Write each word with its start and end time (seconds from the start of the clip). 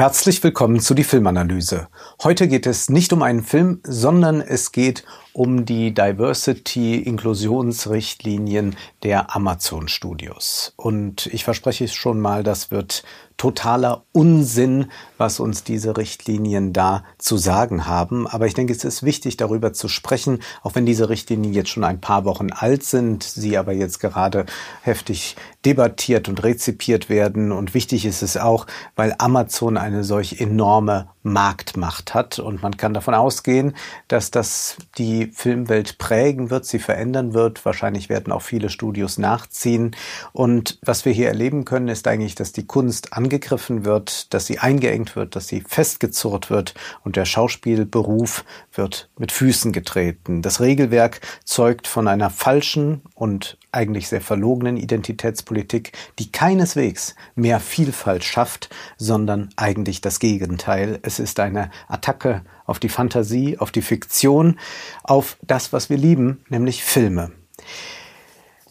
Herzlich 0.00 0.42
willkommen 0.42 0.80
zu 0.80 0.94
die 0.94 1.04
Filmanalyse. 1.04 1.88
Heute 2.22 2.48
geht 2.48 2.66
es 2.66 2.88
nicht 2.88 3.12
um 3.12 3.20
einen 3.20 3.42
Film, 3.42 3.80
sondern 3.82 4.40
es 4.40 4.72
geht 4.72 5.04
um 5.32 5.64
die 5.64 5.94
Diversity-Inklusionsrichtlinien 5.94 8.76
der 9.02 9.34
Amazon 9.34 9.88
Studios. 9.88 10.74
Und 10.76 11.24
ich 11.26 11.44
verspreche 11.44 11.84
es 11.84 11.94
schon 11.94 12.20
mal, 12.20 12.42
das 12.42 12.70
wird 12.70 13.02
totaler 13.40 14.04
Unsinn, 14.12 14.90
was 15.16 15.40
uns 15.40 15.64
diese 15.64 15.96
Richtlinien 15.96 16.74
da 16.74 17.04
zu 17.16 17.38
sagen 17.38 17.86
haben. 17.86 18.26
Aber 18.26 18.46
ich 18.46 18.52
denke, 18.52 18.74
es 18.74 18.84
ist 18.84 19.02
wichtig, 19.02 19.38
darüber 19.38 19.72
zu 19.72 19.88
sprechen, 19.88 20.40
auch 20.62 20.74
wenn 20.74 20.84
diese 20.84 21.08
Richtlinien 21.08 21.54
jetzt 21.54 21.70
schon 21.70 21.84
ein 21.84 22.02
paar 22.02 22.26
Wochen 22.26 22.52
alt 22.52 22.82
sind, 22.82 23.22
sie 23.22 23.56
aber 23.56 23.72
jetzt 23.72 23.98
gerade 23.98 24.44
heftig 24.82 25.36
debattiert 25.64 26.28
und 26.28 26.42
rezipiert 26.42 27.08
werden. 27.08 27.50
Und 27.50 27.72
wichtig 27.72 28.04
ist 28.04 28.20
es 28.20 28.36
auch, 28.36 28.66
weil 28.94 29.14
Amazon 29.16 29.78
eine 29.78 30.04
solch 30.04 30.38
enorme 30.38 31.08
Marktmacht 31.22 32.12
hat. 32.12 32.38
Und 32.38 32.62
man 32.62 32.76
kann 32.76 32.92
davon 32.92 33.14
ausgehen, 33.14 33.74
dass 34.08 34.30
das 34.30 34.76
die 34.98 35.19
Filmwelt 35.26 35.98
prägen 35.98 36.50
wird, 36.50 36.64
sie 36.64 36.78
verändern 36.78 37.34
wird. 37.34 37.64
Wahrscheinlich 37.64 38.08
werden 38.08 38.32
auch 38.32 38.42
viele 38.42 38.70
Studios 38.70 39.18
nachziehen. 39.18 39.96
Und 40.32 40.78
was 40.82 41.04
wir 41.04 41.12
hier 41.12 41.28
erleben 41.28 41.64
können, 41.64 41.88
ist 41.88 42.06
eigentlich, 42.06 42.34
dass 42.34 42.52
die 42.52 42.66
Kunst 42.66 43.12
angegriffen 43.12 43.84
wird, 43.84 44.32
dass 44.34 44.46
sie 44.46 44.58
eingeengt 44.58 45.16
wird, 45.16 45.36
dass 45.36 45.48
sie 45.48 45.60
festgezurrt 45.60 46.50
wird 46.50 46.74
und 47.04 47.16
der 47.16 47.24
Schauspielberuf 47.24 48.44
wird 48.72 49.08
mit 49.18 49.32
Füßen 49.32 49.72
getreten. 49.72 50.42
Das 50.42 50.60
Regelwerk 50.60 51.20
zeugt 51.44 51.86
von 51.86 52.08
einer 52.08 52.30
falschen 52.30 53.02
und 53.14 53.58
eigentlich 53.72 54.08
sehr 54.08 54.20
verlogenen 54.20 54.76
Identitätspolitik, 54.76 55.92
die 56.18 56.32
keineswegs 56.32 57.14
mehr 57.34 57.60
Vielfalt 57.60 58.24
schafft, 58.24 58.70
sondern 58.96 59.50
eigentlich 59.56 60.00
das 60.00 60.18
Gegenteil. 60.18 60.98
Es 61.02 61.18
ist 61.18 61.38
eine 61.40 61.70
Attacke 61.88 62.42
auf 62.70 62.78
die 62.78 62.88
Fantasie, 62.88 63.58
auf 63.58 63.72
die 63.72 63.82
Fiktion, 63.82 64.56
auf 65.02 65.36
das, 65.42 65.72
was 65.72 65.90
wir 65.90 65.96
lieben, 65.98 66.44
nämlich 66.48 66.84
Filme. 66.84 67.32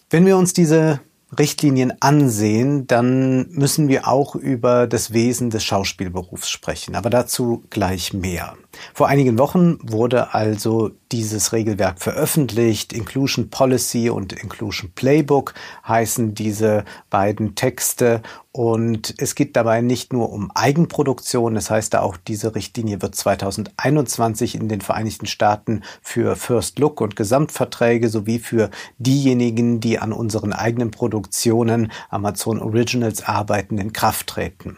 Wenn 0.08 0.24
wir 0.24 0.38
uns 0.38 0.54
diese 0.54 1.00
Richtlinien 1.38 1.92
ansehen, 2.00 2.86
dann 2.86 3.50
müssen 3.50 3.88
wir 3.88 4.08
auch 4.08 4.34
über 4.34 4.86
das 4.86 5.12
Wesen 5.12 5.50
des 5.50 5.64
Schauspielberufs 5.64 6.48
sprechen, 6.48 6.96
aber 6.96 7.10
dazu 7.10 7.62
gleich 7.68 8.14
mehr. 8.14 8.56
Vor 8.94 9.08
einigen 9.08 9.38
Wochen 9.38 9.78
wurde 9.82 10.34
also 10.34 10.90
dieses 11.12 11.52
Regelwerk 11.52 12.00
veröffentlicht. 12.00 12.92
Inclusion 12.92 13.50
Policy 13.50 14.10
und 14.10 14.32
Inclusion 14.32 14.92
Playbook 14.94 15.54
heißen 15.86 16.34
diese 16.34 16.84
beiden 17.08 17.54
Texte. 17.54 18.22
Und 18.52 19.14
es 19.18 19.34
geht 19.34 19.56
dabei 19.56 19.80
nicht 19.80 20.12
nur 20.12 20.30
um 20.30 20.50
Eigenproduktion. 20.52 21.54
Das 21.54 21.70
heißt 21.70 21.96
auch, 21.96 22.16
diese 22.16 22.54
Richtlinie 22.54 23.02
wird 23.02 23.14
2021 23.14 24.54
in 24.54 24.68
den 24.68 24.80
Vereinigten 24.80 25.26
Staaten 25.26 25.82
für 26.02 26.36
First 26.36 26.78
Look 26.78 27.00
und 27.00 27.16
Gesamtverträge 27.16 28.08
sowie 28.08 28.38
für 28.38 28.70
diejenigen, 28.98 29.80
die 29.80 29.98
an 29.98 30.12
unseren 30.12 30.52
eigenen 30.52 30.90
Produktionen 30.90 31.92
Amazon 32.08 32.60
Originals 32.60 33.22
arbeiten, 33.22 33.78
in 33.78 33.92
Kraft 33.92 34.28
treten. 34.28 34.76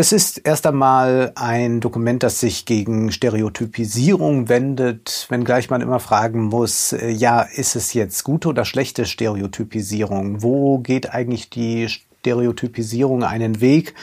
Das 0.00 0.12
ist 0.12 0.38
erst 0.38 0.66
einmal 0.66 1.32
ein 1.34 1.80
Dokument, 1.80 2.22
das 2.22 2.40
sich 2.40 2.64
gegen 2.64 3.12
Stereotypisierung 3.12 4.48
wendet, 4.48 5.26
wenngleich 5.28 5.68
man 5.68 5.82
immer 5.82 6.00
fragen 6.00 6.44
muss, 6.44 6.94
äh, 6.94 7.10
ja, 7.10 7.42
ist 7.42 7.76
es 7.76 7.92
jetzt 7.92 8.24
gute 8.24 8.48
oder 8.48 8.64
schlechte 8.64 9.04
Stereotypisierung? 9.04 10.42
Wo 10.42 10.78
geht 10.78 11.12
eigentlich 11.12 11.50
die 11.50 11.90
Stereotypisierung 11.90 13.24
einen 13.24 13.60
Weg? 13.60 13.94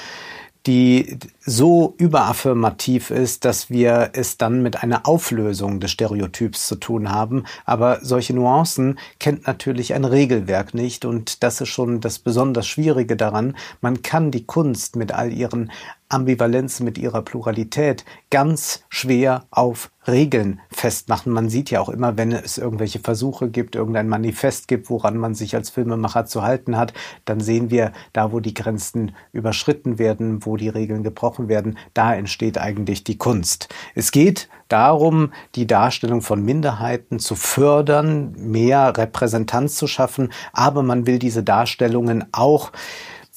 Die 0.68 1.18
so 1.40 1.96
überaffirmativ 1.98 3.10
ist, 3.10 3.46
dass 3.46 3.70
wir 3.70 4.10
es 4.14 4.38
dann 4.38 4.62
mit 4.62 4.84
einer 4.84 5.08
Auflösung 5.08 5.80
des 5.80 5.92
Stereotyps 5.92 6.68
zu 6.68 6.76
tun 6.76 7.10
haben. 7.10 7.46
Aber 7.66 8.00
solche 8.04 8.34
Nuancen 8.34 9.00
kennt 9.20 9.48
natürlich 9.48 9.94
ein 9.94 10.04
Regelwerk 10.04 10.74
nicht 10.74 11.06
und 11.06 11.42
das 11.42 11.62
ist 11.62 11.70
schon 11.70 12.02
das 12.02 12.20
besonders 12.20 12.68
Schwierige 12.68 13.16
daran. 13.16 13.56
Man 13.80 14.02
kann 14.02 14.30
die 14.30 14.46
Kunst 14.46 14.98
mit 14.98 15.14
all 15.14 15.32
ihren 15.32 15.72
Ambivalenzen, 16.10 16.86
mit 16.86 16.98
ihrer 16.98 17.22
Pluralität 17.22 18.06
ganz 18.30 18.84
schwer 18.90 19.46
auf 19.52 19.92
Regeln 20.08 20.62
festmachen. 20.70 21.34
Man 21.34 21.50
sieht 21.50 21.70
ja 21.70 21.82
auch 21.82 21.90
immer, 21.90 22.18
wenn 22.18 22.32
es 22.32 22.58
irgendwelche 22.58 23.00
Versuche 23.00 23.50
gibt, 23.50 23.76
irgendein 23.76 24.08
Manifest 24.08 24.68
gibt, 24.68 24.90
woran 24.90 25.18
man 25.18 25.36
sich 25.36 25.56
als 25.56 25.70
Filmemacher 25.70 26.26
zu 26.26 26.44
halten 26.44 26.78
hat, 26.78 26.94
dann 27.26 27.42
sehen 27.42 27.70
wir 27.70 27.92
da, 28.14 28.32
wo 28.32 28.40
die 28.40 28.54
Grenzen 28.54 29.14
überschritten 29.34 30.00
werden, 30.00 30.46
wo 30.46 30.56
die 30.56 30.70
Regeln 30.70 31.04
gebrochen 31.04 31.50
werden, 31.50 31.78
da 31.94 32.16
entsteht 32.16 32.58
eigentlich 32.58 33.04
die 33.04 33.18
Kunst. 33.18 33.68
Es 33.96 34.12
geht 34.12 34.48
darum, 34.70 35.32
die 35.56 35.68
Darstellung 35.68 36.22
von 36.22 36.44
Minderheiten 36.44 37.20
zu 37.20 37.36
fördern, 37.36 38.34
mehr 38.38 38.98
Repräsentanz 38.98 39.76
zu 39.76 39.88
schaffen, 39.88 40.32
aber 40.54 40.84
man 40.84 41.06
will 41.06 41.20
diese 41.20 41.44
Darstellungen 41.44 42.26
auch 42.32 42.72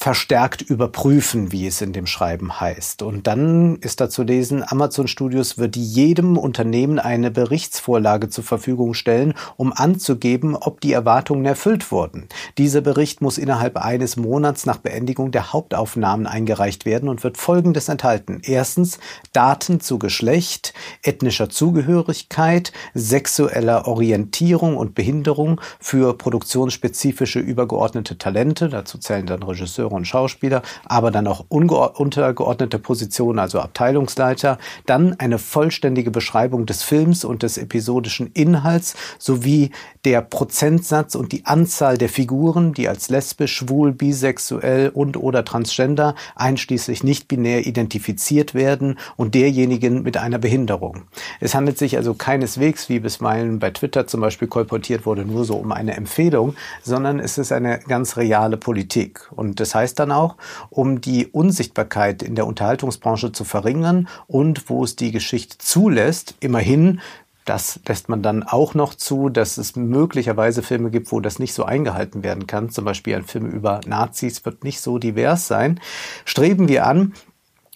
verstärkt 0.00 0.62
überprüfen, 0.62 1.52
wie 1.52 1.66
es 1.66 1.82
in 1.82 1.92
dem 1.92 2.06
Schreiben 2.06 2.58
heißt. 2.58 3.02
Und 3.02 3.26
dann 3.26 3.76
ist 3.76 4.00
da 4.00 4.08
zu 4.08 4.22
lesen, 4.22 4.64
Amazon 4.66 5.08
Studios 5.08 5.58
wird 5.58 5.76
jedem 5.76 6.38
Unternehmen 6.38 6.98
eine 6.98 7.30
Berichtsvorlage 7.30 8.30
zur 8.30 8.42
Verfügung 8.42 8.94
stellen, 8.94 9.34
um 9.58 9.74
anzugeben, 9.74 10.56
ob 10.56 10.80
die 10.80 10.94
Erwartungen 10.94 11.44
erfüllt 11.44 11.92
wurden. 11.92 12.30
Dieser 12.56 12.80
Bericht 12.80 13.20
muss 13.20 13.36
innerhalb 13.36 13.76
eines 13.76 14.16
Monats 14.16 14.64
nach 14.64 14.78
Beendigung 14.78 15.32
der 15.32 15.52
Hauptaufnahmen 15.52 16.26
eingereicht 16.26 16.86
werden 16.86 17.10
und 17.10 17.22
wird 17.22 17.36
Folgendes 17.36 17.90
enthalten. 17.90 18.40
Erstens 18.42 19.00
Daten 19.34 19.80
zu 19.80 19.98
Geschlecht, 19.98 20.72
ethnischer 21.02 21.50
Zugehörigkeit, 21.50 22.72
sexueller 22.94 23.86
Orientierung 23.86 24.78
und 24.78 24.94
Behinderung 24.94 25.60
für 25.78 26.16
produktionsspezifische 26.16 27.38
übergeordnete 27.38 28.16
Talente, 28.16 28.70
dazu 28.70 28.96
zählen 28.96 29.26
dann 29.26 29.42
Regisseure 29.42 29.89
und 29.96 30.06
Schauspieler, 30.06 30.62
aber 30.84 31.10
dann 31.10 31.26
auch 31.26 31.44
untergeordnete 31.48 32.78
Positionen, 32.78 33.38
also 33.38 33.60
Abteilungsleiter, 33.60 34.58
dann 34.86 35.18
eine 35.18 35.38
vollständige 35.38 36.10
Beschreibung 36.10 36.66
des 36.66 36.82
Films 36.82 37.24
und 37.24 37.42
des 37.42 37.58
episodischen 37.58 38.30
Inhalts 38.32 38.94
sowie 39.18 39.70
der 40.04 40.22
Prozentsatz 40.22 41.14
und 41.14 41.32
die 41.32 41.46
Anzahl 41.46 41.98
der 41.98 42.08
Figuren, 42.08 42.72
die 42.72 42.88
als 42.88 43.10
lesbisch, 43.10 43.54
schwul, 43.56 43.92
bisexuell 43.92 44.88
und 44.88 45.16
oder 45.16 45.44
transgender 45.44 46.14
einschließlich 46.34 47.04
nicht 47.04 47.28
binär 47.28 47.66
identifiziert 47.66 48.54
werden 48.54 48.98
und 49.16 49.34
derjenigen 49.34 50.02
mit 50.02 50.16
einer 50.16 50.38
Behinderung. 50.38 51.02
Es 51.40 51.54
handelt 51.54 51.78
sich 51.78 51.96
also 51.96 52.14
keineswegs, 52.14 52.88
wie 52.88 53.00
bisweilen 53.00 53.58
bei 53.58 53.70
Twitter 53.70 54.06
zum 54.06 54.20
Beispiel 54.20 54.48
kolportiert 54.48 55.06
wurde, 55.06 55.24
nur 55.24 55.44
so 55.44 55.56
um 55.56 55.72
eine 55.72 55.96
Empfehlung, 55.96 56.54
sondern 56.82 57.20
es 57.20 57.38
ist 57.38 57.52
eine 57.52 57.80
ganz 57.80 58.16
reale 58.16 58.56
Politik. 58.56 59.28
Und 59.32 59.60
das 59.60 59.74
heißt 59.74 59.79
dann 59.94 60.12
auch, 60.12 60.36
um 60.70 61.00
die 61.00 61.26
Unsichtbarkeit 61.26 62.22
in 62.22 62.34
der 62.34 62.46
Unterhaltungsbranche 62.46 63.32
zu 63.32 63.44
verringern 63.44 64.08
und 64.26 64.68
wo 64.68 64.84
es 64.84 64.96
die 64.96 65.12
Geschichte 65.12 65.58
zulässt, 65.58 66.34
immerhin 66.40 67.00
das 67.46 67.80
lässt 67.88 68.08
man 68.08 68.22
dann 68.22 68.44
auch 68.44 68.74
noch 68.74 68.94
zu, 68.94 69.28
dass 69.28 69.58
es 69.58 69.74
möglicherweise 69.74 70.62
Filme 70.62 70.90
gibt, 70.90 71.10
wo 71.10 71.18
das 71.18 71.38
nicht 71.40 71.52
so 71.52 71.64
eingehalten 71.64 72.22
werden 72.22 72.46
kann. 72.46 72.70
Zum 72.70 72.84
Beispiel 72.84 73.16
ein 73.16 73.24
Film 73.24 73.46
über 73.46 73.80
Nazis 73.86 74.44
wird 74.44 74.62
nicht 74.62 74.80
so 74.80 74.98
divers 74.98 75.48
sein. 75.48 75.80
Streben 76.24 76.68
wir 76.68 76.86
an, 76.86 77.14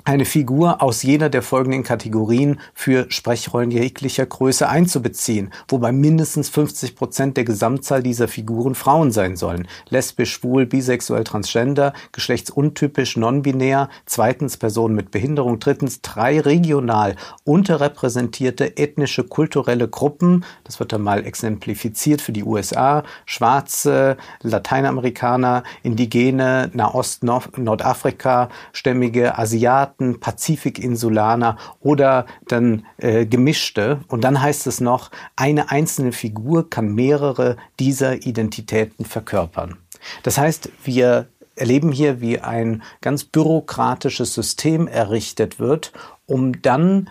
eine 0.07 0.27
Figur 0.27 0.83
aus 0.83 1.03
jeder 1.03 1.31
der 1.31 1.41
folgenden 1.41 1.83
Kategorien 1.83 2.61
für 2.75 3.07
Sprechrollen 3.09 3.71
jeglicher 3.71 4.27
Größe 4.27 4.69
einzubeziehen, 4.69 5.51
wobei 5.67 5.93
mindestens 5.93 6.51
50 6.51 6.95
Prozent 6.95 7.37
der 7.39 7.45
Gesamtzahl 7.45 8.03
dieser 8.03 8.29
Figuren 8.29 8.75
Frauen 8.75 9.13
sein 9.13 9.37
sollen. 9.37 9.67
Lesbisch, 9.89 10.33
schwul, 10.33 10.67
bisexuell, 10.67 11.25
transgender, 11.25 11.95
geschlechtsuntypisch, 12.13 13.17
non-binär, 13.17 13.89
zweitens 14.05 14.59
Personen 14.59 14.95
mit 14.95 15.11
Behinderung, 15.11 15.59
drittens 15.59 16.03
drei 16.03 16.39
regional 16.39 17.17
unterrepräsentierte 17.45 18.77
ethnische, 18.77 19.25
kulturelle 19.25 19.89
Gruppen, 19.89 20.45
das 20.65 20.81
wird 20.81 20.93
dann 20.93 21.03
mal 21.03 21.25
exemplifiziert 21.25 22.21
für 22.21 22.33
die 22.33 22.45
USA, 22.45 23.05
Schwarze, 23.25 24.19
Lateinamerikaner, 24.43 25.63
Indigene, 25.83 26.71
Nahost, 26.75 27.23
Nordafrika, 27.23 28.51
stämmige 28.73 29.39
Asiaten, 29.39 29.94
Staaten, 29.95 30.21
Pazifikinsulaner 30.21 31.57
oder 31.81 32.27
dann 32.49 32.85
äh, 32.99 33.27
gemischte. 33.27 34.01
Und 34.09 34.23
dann 34.23 34.41
heißt 34.41 34.67
es 34.67 34.81
noch, 34.81 35.11
eine 35.37 35.71
einzelne 35.71 36.13
Figur 36.13 36.69
kann 36.69 36.95
mehrere 36.95 37.57
dieser 37.79 38.27
Identitäten 38.27 39.05
verkörpern. 39.05 39.77
Das 40.23 40.39
heißt, 40.39 40.71
wir 40.85 41.29
erleben 41.57 41.93
hier, 41.93 42.21
wie 42.21 42.41
ein 42.41 42.83
ganz 43.01 43.25
bürokratisches 43.25 44.35
System 44.35 44.89
errichtet 44.89 45.59
wird, 45.59 45.93
um 46.27 46.61
dann 46.63 47.09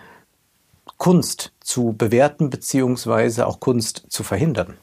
Kunst 0.98 1.52
zu 1.60 1.94
bewerten 1.96 2.50
beziehungsweise 2.50 3.46
auch 3.46 3.58
Kunst 3.58 4.04
zu 4.08 4.22
verhindern. 4.22 4.76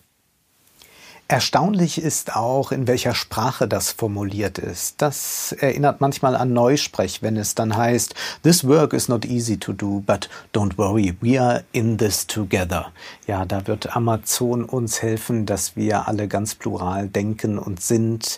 Erstaunlich 1.32 2.02
ist 2.02 2.36
auch, 2.36 2.74
in 2.74 2.88
welcher 2.88 3.16
Sprache 3.16 3.66
das 3.66 3.94
formuliert 3.94 4.58
ist. 4.58 5.02
Das 5.02 5.54
erinnert 5.54 6.02
manchmal 6.02 6.36
an 6.36 6.52
Neusprech, 6.52 7.22
wenn 7.22 7.38
es 7.38 7.56
dann 7.56 7.78
heißt, 7.78 8.14
This 8.44 8.68
work 8.68 8.92
is 8.92 9.08
not 9.08 9.24
easy 9.24 9.56
to 9.56 9.72
do, 9.72 10.04
but 10.06 10.28
don't 10.54 10.78
worry, 10.78 11.16
we 11.22 11.42
are 11.42 11.64
in 11.72 11.98
this 11.98 12.28
together. 12.28 12.92
Ja, 13.28 13.46
da 13.46 13.66
wird 13.66 13.96
Amazon 13.96 14.66
uns 14.66 15.02
helfen, 15.02 15.46
dass 15.46 15.78
wir 15.78 16.06
alle 16.10 16.28
ganz 16.28 16.56
plural 16.56 17.08
denken 17.08 17.58
und 17.58 17.82
sind 17.82 18.38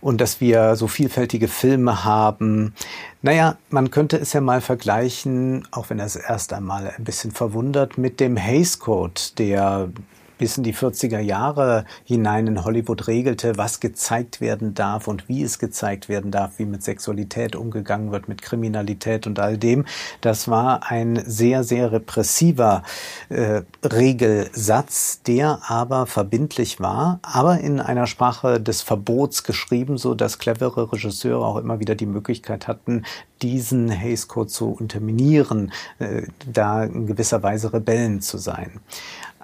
und 0.00 0.20
dass 0.20 0.40
wir 0.40 0.74
so 0.74 0.88
vielfältige 0.88 1.46
Filme 1.46 2.02
haben. 2.02 2.74
Naja, 3.22 3.56
man 3.70 3.92
könnte 3.92 4.16
es 4.16 4.32
ja 4.32 4.40
mal 4.40 4.60
vergleichen, 4.60 5.68
auch 5.70 5.90
wenn 5.90 6.00
es 6.00 6.16
erst 6.16 6.52
einmal 6.52 6.92
ein 6.98 7.04
bisschen 7.04 7.30
verwundert, 7.30 7.98
mit 7.98 8.18
dem 8.18 8.36
Hays 8.36 8.80
Code, 8.80 9.20
der 9.38 9.90
bis 10.38 10.56
in 10.56 10.62
die 10.62 10.74
40er 10.74 11.20
Jahre 11.20 11.84
hinein 12.04 12.46
in 12.46 12.64
Hollywood 12.64 13.06
regelte, 13.08 13.56
was 13.56 13.80
gezeigt 13.80 14.40
werden 14.40 14.74
darf 14.74 15.08
und 15.08 15.28
wie 15.28 15.42
es 15.42 15.58
gezeigt 15.58 16.08
werden 16.08 16.30
darf, 16.30 16.58
wie 16.58 16.64
mit 16.64 16.82
Sexualität 16.82 17.56
umgegangen 17.56 18.12
wird, 18.12 18.28
mit 18.28 18.42
Kriminalität 18.42 19.26
und 19.26 19.38
all 19.38 19.58
dem. 19.58 19.84
Das 20.20 20.48
war 20.48 20.90
ein 20.90 21.22
sehr, 21.26 21.64
sehr 21.64 21.92
repressiver 21.92 22.82
äh, 23.28 23.62
Regelsatz, 23.82 25.22
der 25.22 25.60
aber 25.68 26.06
verbindlich 26.06 26.80
war, 26.80 27.20
aber 27.22 27.60
in 27.60 27.80
einer 27.80 28.06
Sprache 28.06 28.60
des 28.60 28.82
Verbots 28.82 29.44
geschrieben, 29.44 29.98
so 29.98 30.14
dass 30.14 30.38
clevere 30.38 30.92
Regisseure 30.92 31.44
auch 31.44 31.56
immer 31.56 31.80
wieder 31.80 31.94
die 31.94 32.06
Möglichkeit 32.06 32.68
hatten, 32.68 33.04
diesen 33.42 33.90
Hays 33.90 34.28
Code 34.28 34.50
zu 34.50 34.70
unterminieren, 34.70 35.72
äh, 35.98 36.22
da 36.50 36.84
in 36.84 37.06
gewisser 37.06 37.42
Weise 37.42 37.72
Rebellen 37.72 38.20
zu 38.20 38.38
sein. 38.38 38.80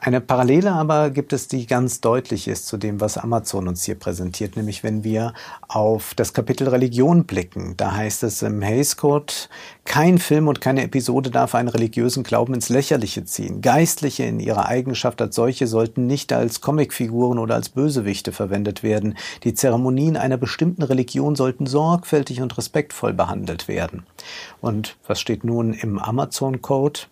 Eine 0.04 0.20
Parallele 0.20 0.72
aber 0.72 1.10
gibt 1.10 1.32
es, 1.32 1.46
die 1.46 1.64
ganz 1.64 2.00
deutlich 2.00 2.48
ist 2.48 2.66
zu 2.66 2.76
dem, 2.76 3.00
was 3.00 3.16
Amazon 3.16 3.68
uns 3.68 3.84
hier 3.84 3.94
präsentiert, 3.94 4.56
nämlich 4.56 4.82
wenn 4.82 5.04
wir 5.04 5.32
auf 5.68 6.14
das 6.14 6.32
Kapitel 6.32 6.66
Religion 6.66 7.22
blicken. 7.22 7.76
Da 7.76 7.92
heißt 7.92 8.24
es 8.24 8.42
im 8.42 8.62
Hays 8.62 8.96
Code, 8.96 9.32
kein 9.84 10.18
Film 10.18 10.48
und 10.48 10.60
keine 10.60 10.82
Episode 10.82 11.30
darf 11.30 11.54
einen 11.54 11.68
religiösen 11.68 12.24
Glauben 12.24 12.52
ins 12.52 12.68
Lächerliche 12.68 13.24
ziehen. 13.24 13.60
Geistliche 13.60 14.24
in 14.24 14.40
ihrer 14.40 14.66
Eigenschaft 14.66 15.22
als 15.22 15.36
solche 15.36 15.68
sollten 15.68 16.08
nicht 16.08 16.32
als 16.32 16.60
Comicfiguren 16.60 17.38
oder 17.38 17.54
als 17.54 17.68
Bösewichte 17.68 18.32
verwendet 18.32 18.82
werden. 18.82 19.16
Die 19.44 19.54
Zeremonien 19.54 20.16
einer 20.16 20.36
bestimmten 20.36 20.82
Religion 20.82 21.36
sollten 21.36 21.66
sorgfältig 21.66 22.42
und 22.42 22.58
respektvoll 22.58 23.12
behandelt 23.12 23.68
werden. 23.68 24.02
Und 24.60 24.96
was 25.06 25.20
steht 25.20 25.44
nun 25.44 25.74
im 25.74 26.00
Amazon 26.00 26.60
Code? 26.60 27.02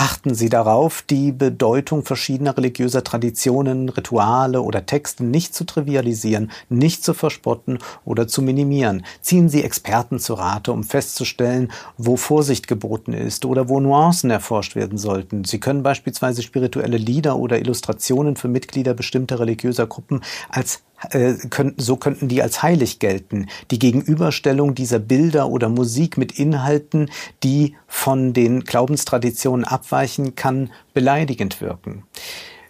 Achten 0.00 0.36
Sie 0.36 0.48
darauf, 0.48 1.02
die 1.02 1.32
Bedeutung 1.32 2.04
verschiedener 2.04 2.56
religiöser 2.56 3.02
Traditionen, 3.02 3.88
Rituale 3.88 4.62
oder 4.62 4.86
Texte 4.86 5.24
nicht 5.24 5.56
zu 5.56 5.64
trivialisieren, 5.64 6.52
nicht 6.68 7.02
zu 7.02 7.14
verspotten 7.14 7.80
oder 8.04 8.28
zu 8.28 8.40
minimieren. 8.40 9.04
Ziehen 9.22 9.48
Sie 9.48 9.64
Experten 9.64 10.20
zu 10.20 10.34
Rate, 10.34 10.70
um 10.70 10.84
festzustellen, 10.84 11.72
wo 11.96 12.16
Vorsicht 12.16 12.68
geboten 12.68 13.12
ist 13.12 13.44
oder 13.44 13.68
wo 13.68 13.80
Nuancen 13.80 14.30
erforscht 14.30 14.76
werden 14.76 14.98
sollten. 14.98 15.42
Sie 15.42 15.58
können 15.58 15.82
beispielsweise 15.82 16.42
spirituelle 16.42 16.96
Lieder 16.96 17.36
oder 17.36 17.58
Illustrationen 17.58 18.36
für 18.36 18.46
Mitglieder 18.46 18.94
bestimmter 18.94 19.40
religiöser 19.40 19.88
Gruppen 19.88 20.20
als 20.48 20.84
äh, 21.10 21.34
könnten, 21.50 21.80
so 21.80 21.96
könnten 21.96 22.28
die 22.28 22.42
als 22.42 22.62
heilig 22.62 22.98
gelten. 22.98 23.46
Die 23.70 23.78
Gegenüberstellung 23.78 24.74
dieser 24.74 24.98
Bilder 24.98 25.48
oder 25.48 25.68
Musik 25.68 26.18
mit 26.18 26.38
Inhalten, 26.38 27.10
die 27.42 27.76
von 27.86 28.32
den 28.32 28.64
Glaubenstraditionen 28.64 29.64
abweichen, 29.64 30.34
kann 30.34 30.70
beleidigend 30.94 31.60
wirken. 31.60 32.04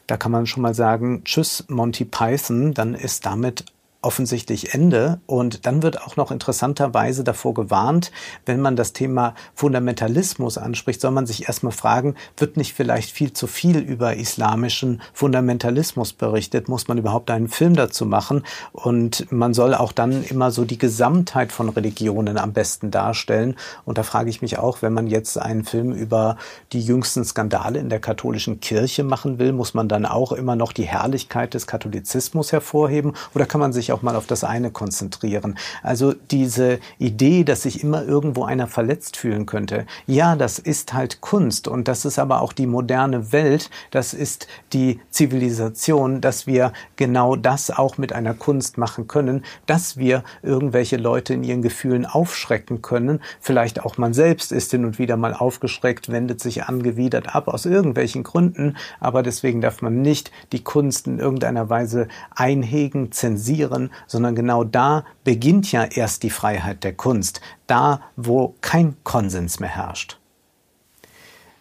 Da 0.06 0.16
kann 0.16 0.32
man 0.32 0.46
schon 0.46 0.62
mal 0.62 0.74
sagen, 0.74 1.22
tschüss 1.24 1.64
Monty 1.68 2.04
Python, 2.04 2.72
dann 2.74 2.94
ist 2.94 3.26
damit 3.26 3.64
offensichtlich 4.00 4.74
Ende. 4.74 5.20
Und 5.26 5.66
dann 5.66 5.82
wird 5.82 6.00
auch 6.00 6.16
noch 6.16 6.30
interessanterweise 6.30 7.24
davor 7.24 7.54
gewarnt, 7.54 8.12
wenn 8.46 8.60
man 8.60 8.76
das 8.76 8.92
Thema 8.92 9.34
Fundamentalismus 9.54 10.56
anspricht, 10.56 11.00
soll 11.00 11.10
man 11.10 11.26
sich 11.26 11.48
erstmal 11.48 11.72
fragen, 11.72 12.14
wird 12.36 12.56
nicht 12.56 12.74
vielleicht 12.74 13.10
viel 13.10 13.32
zu 13.32 13.48
viel 13.48 13.78
über 13.78 14.14
islamischen 14.14 15.02
Fundamentalismus 15.12 16.12
berichtet? 16.12 16.68
Muss 16.68 16.86
man 16.86 16.98
überhaupt 16.98 17.30
einen 17.30 17.48
Film 17.48 17.74
dazu 17.74 18.06
machen? 18.06 18.44
Und 18.72 19.30
man 19.32 19.52
soll 19.52 19.74
auch 19.74 19.90
dann 19.90 20.22
immer 20.22 20.52
so 20.52 20.64
die 20.64 20.78
Gesamtheit 20.78 21.50
von 21.50 21.68
Religionen 21.68 22.38
am 22.38 22.52
besten 22.52 22.92
darstellen. 22.92 23.56
Und 23.84 23.98
da 23.98 24.04
frage 24.04 24.30
ich 24.30 24.42
mich 24.42 24.58
auch, 24.58 24.80
wenn 24.80 24.92
man 24.92 25.08
jetzt 25.08 25.38
einen 25.38 25.64
Film 25.64 25.92
über 25.92 26.36
die 26.72 26.80
jüngsten 26.80 27.24
Skandale 27.24 27.80
in 27.80 27.88
der 27.88 28.00
katholischen 28.00 28.60
Kirche 28.60 29.02
machen 29.02 29.40
will, 29.40 29.52
muss 29.52 29.74
man 29.74 29.88
dann 29.88 30.06
auch 30.06 30.30
immer 30.30 30.54
noch 30.54 30.72
die 30.72 30.84
Herrlichkeit 30.84 31.54
des 31.54 31.66
Katholizismus 31.66 32.52
hervorheben? 32.52 33.14
Oder 33.34 33.46
kann 33.46 33.60
man 33.60 33.72
sich 33.72 33.87
sich 33.88 33.92
auch 33.92 34.02
mal 34.02 34.16
auf 34.16 34.26
das 34.26 34.44
eine 34.44 34.70
konzentrieren. 34.70 35.58
Also 35.82 36.14
diese 36.30 36.78
Idee, 36.98 37.44
dass 37.44 37.62
sich 37.62 37.82
immer 37.82 38.04
irgendwo 38.04 38.44
einer 38.44 38.66
verletzt 38.66 39.16
fühlen 39.16 39.46
könnte. 39.46 39.86
Ja, 40.06 40.36
das 40.36 40.58
ist 40.58 40.92
halt 40.92 41.20
Kunst 41.20 41.68
und 41.68 41.88
das 41.88 42.04
ist 42.04 42.18
aber 42.18 42.42
auch 42.42 42.52
die 42.52 42.66
moderne 42.66 43.32
Welt. 43.32 43.70
Das 43.90 44.12
ist 44.12 44.46
die 44.72 45.00
Zivilisation, 45.10 46.20
dass 46.20 46.46
wir 46.46 46.72
genau 46.96 47.34
das 47.36 47.70
auch 47.70 47.98
mit 47.98 48.12
einer 48.12 48.34
Kunst 48.34 48.76
machen 48.78 49.08
können, 49.08 49.44
dass 49.66 49.96
wir 49.96 50.22
irgendwelche 50.42 50.96
Leute 50.96 51.34
in 51.34 51.42
ihren 51.42 51.62
Gefühlen 51.62 52.04
aufschrecken 52.04 52.82
können. 52.82 53.20
Vielleicht 53.40 53.84
auch 53.84 53.96
man 53.96 54.12
selbst 54.12 54.52
ist 54.52 54.70
hin 54.70 54.84
und 54.84 54.98
wieder 54.98 55.16
mal 55.16 55.32
aufgeschreckt, 55.32 56.10
wendet 56.10 56.40
sich 56.40 56.64
angewidert 56.64 57.34
ab 57.34 57.48
aus 57.48 57.64
irgendwelchen 57.64 58.22
Gründen. 58.22 58.76
Aber 59.00 59.22
deswegen 59.22 59.60
darf 59.60 59.80
man 59.80 60.02
nicht 60.02 60.30
die 60.52 60.62
Kunst 60.62 61.06
in 61.06 61.18
irgendeiner 61.18 61.70
Weise 61.70 62.08
einhegen, 62.34 63.12
zensieren 63.12 63.77
anderen, 63.78 63.90
sondern 64.06 64.34
genau 64.34 64.64
da 64.64 65.04
beginnt 65.24 65.70
ja 65.72 65.84
erst 65.84 66.22
die 66.22 66.30
Freiheit 66.30 66.84
der 66.84 66.94
Kunst, 66.94 67.40
da 67.66 68.00
wo 68.16 68.54
kein 68.60 68.96
Konsens 69.04 69.60
mehr 69.60 69.70
herrscht. 69.70 70.18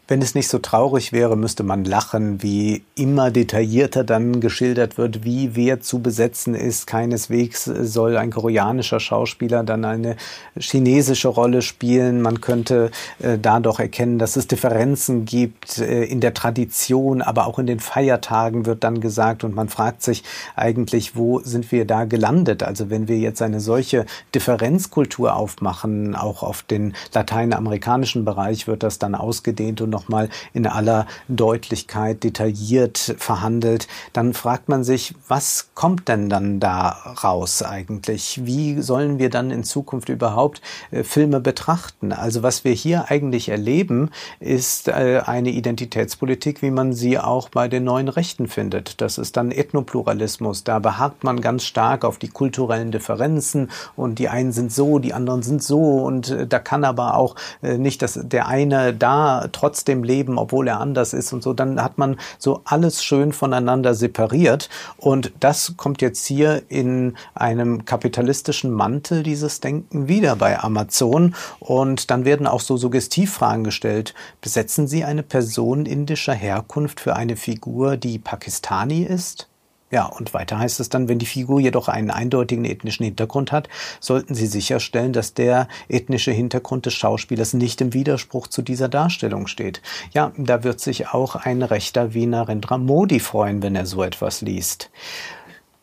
Wenn 0.09 0.21
es 0.21 0.35
nicht 0.35 0.47
so 0.47 0.59
traurig 0.59 1.11
wäre, 1.11 1.35
müsste 1.35 1.63
man 1.63 1.83
lachen, 1.83 2.41
wie 2.41 2.83
immer 2.95 3.29
detaillierter 3.29 4.05
dann 4.05 4.39
geschildert 4.39 4.97
wird, 4.97 5.25
wie 5.25 5.53
wer 5.57 5.81
zu 5.81 5.99
besetzen 5.99 6.55
ist. 6.55 6.87
Keineswegs 6.87 7.65
soll 7.65 8.15
ein 8.15 8.31
koreanischer 8.31 9.01
Schauspieler 9.01 9.65
dann 9.65 9.83
eine 9.83 10.15
chinesische 10.57 11.27
Rolle 11.27 11.61
spielen. 11.61 12.21
Man 12.21 12.39
könnte 12.39 12.89
äh, 13.19 13.37
da 13.37 13.59
doch 13.59 13.81
erkennen, 13.81 14.17
dass 14.17 14.37
es 14.37 14.47
Differenzen 14.47 15.25
gibt 15.25 15.79
äh, 15.79 16.05
in 16.05 16.21
der 16.21 16.33
Tradition, 16.33 17.21
aber 17.21 17.45
auch 17.45 17.59
in 17.59 17.67
den 17.67 17.81
Feiertagen 17.81 18.65
wird 18.65 18.85
dann 18.85 19.01
gesagt 19.01 19.43
und 19.43 19.55
man 19.55 19.67
fragt 19.67 20.03
sich 20.03 20.23
eigentlich, 20.55 21.17
wo 21.17 21.41
sind 21.41 21.69
wir 21.73 21.83
da 21.83 22.05
gelandet? 22.05 22.63
Also 22.63 22.89
wenn 22.89 23.09
wir 23.09 23.17
jetzt 23.17 23.41
eine 23.41 23.59
solche 23.59 24.05
Differenzkultur 24.33 25.35
aufmachen, 25.35 26.15
auch 26.15 26.43
auf 26.43 26.63
den 26.63 26.93
lateinamerikanischen 27.13 28.23
Bereich 28.23 28.67
wird 28.67 28.83
das 28.83 28.99
dann 28.99 29.13
ausgedehnt 29.13 29.81
und 29.81 29.96
nochmal 29.97 30.29
in 30.53 30.67
aller 30.67 31.07
Deutlichkeit 31.27 32.23
detailliert 32.23 33.15
verhandelt, 33.17 33.87
dann 34.13 34.33
fragt 34.33 34.69
man 34.69 34.83
sich, 34.83 35.15
was 35.27 35.69
kommt 35.73 36.07
denn 36.07 36.29
dann 36.29 36.59
da 36.59 36.89
raus 37.23 37.63
eigentlich? 37.63 38.41
Wie 38.45 38.81
sollen 38.81 39.17
wir 39.17 39.29
dann 39.29 39.49
in 39.49 39.63
Zukunft 39.63 40.09
überhaupt 40.09 40.61
äh, 40.91 41.03
Filme 41.03 41.39
betrachten? 41.39 42.11
Also 42.11 42.43
was 42.43 42.63
wir 42.63 42.73
hier 42.73 43.09
eigentlich 43.09 43.49
erleben, 43.49 44.11
ist 44.39 44.87
äh, 44.87 45.21
eine 45.25 45.49
Identitätspolitik, 45.49 46.61
wie 46.61 46.71
man 46.71 46.93
sie 46.93 47.17
auch 47.17 47.49
bei 47.49 47.67
den 47.67 47.83
neuen 47.83 48.07
Rechten 48.07 48.47
findet. 48.47 49.01
Das 49.01 49.17
ist 49.17 49.35
dann 49.35 49.51
Ethnopluralismus. 49.51 50.63
Da 50.63 50.79
beharrt 50.79 51.23
man 51.23 51.41
ganz 51.41 51.63
stark 51.63 52.05
auf 52.05 52.19
die 52.19 52.29
kulturellen 52.29 52.91
Differenzen 52.91 53.71
und 53.95 54.19
die 54.19 54.29
einen 54.29 54.51
sind 54.51 54.71
so, 54.71 54.99
die 54.99 55.13
anderen 55.13 55.41
sind 55.41 55.63
so 55.63 55.79
und 55.79 56.29
äh, 56.29 56.45
da 56.45 56.59
kann 56.59 56.83
aber 56.83 57.15
auch 57.15 57.35
nicht, 57.61 58.01
dass 58.01 58.19
der 58.21 58.47
eine 58.47 58.93
da 58.93 59.47
trotz 59.51 59.83
trotzdem 59.87 60.03
leben, 60.03 60.37
obwohl 60.37 60.67
er 60.67 60.81
anders 60.81 61.13
ist 61.13 61.31
und 61.31 61.41
so, 61.41 61.53
dann 61.53 61.81
hat 61.81 61.97
man 61.97 62.17
so 62.37 62.61
alles 62.65 63.03
schön 63.03 63.31
voneinander 63.31 63.95
separiert. 63.95 64.69
Und 64.97 65.31
das 65.39 65.75
kommt 65.77 66.01
jetzt 66.01 66.25
hier 66.25 66.63
in 66.67 67.15
einem 67.35 67.85
kapitalistischen 67.85 68.71
Mantel, 68.71 69.23
dieses 69.23 69.61
Denken, 69.61 70.09
wieder 70.09 70.35
bei 70.35 70.59
Amazon. 70.59 71.35
Und 71.59 72.11
dann 72.11 72.25
werden 72.25 72.47
auch 72.47 72.59
so 72.59 72.75
Suggestivfragen 72.75 73.63
gestellt. 73.63 74.13
Besetzen 74.41 74.87
Sie 74.87 75.05
eine 75.05 75.23
Person 75.23 75.85
indischer 75.85 76.33
Herkunft 76.33 76.99
für 76.99 77.15
eine 77.15 77.37
Figur, 77.37 77.95
die 77.95 78.19
Pakistani 78.19 79.03
ist? 79.03 79.47
Ja, 79.91 80.05
und 80.05 80.33
weiter 80.33 80.59
heißt 80.59 80.79
es 80.79 80.89
dann, 80.89 81.07
wenn 81.07 81.19
die 81.19 81.25
Figur 81.25 81.59
jedoch 81.59 81.87
einen 81.87 82.11
eindeutigen 82.11 82.65
ethnischen 82.65 83.03
Hintergrund 83.03 83.51
hat, 83.51 83.69
sollten 83.99 84.35
Sie 84.35 84.47
sicherstellen, 84.47 85.13
dass 85.13 85.33
der 85.33 85.67
ethnische 85.89 86.31
Hintergrund 86.31 86.85
des 86.85 86.93
Schauspielers 86.93 87.53
nicht 87.53 87.81
im 87.81 87.93
Widerspruch 87.93 88.47
zu 88.47 88.61
dieser 88.61 88.89
Darstellung 88.89 89.47
steht. 89.47 89.81
Ja, 90.13 90.31
da 90.37 90.63
wird 90.63 90.79
sich 90.79 91.09
auch 91.09 91.35
ein 91.35 91.61
rechter 91.61 92.13
Wiener 92.13 92.37
Narendra 92.37 92.77
Modi 92.77 93.19
freuen, 93.19 93.63
wenn 93.63 93.75
er 93.75 93.85
so 93.85 94.03
etwas 94.03 94.41
liest. 94.41 94.89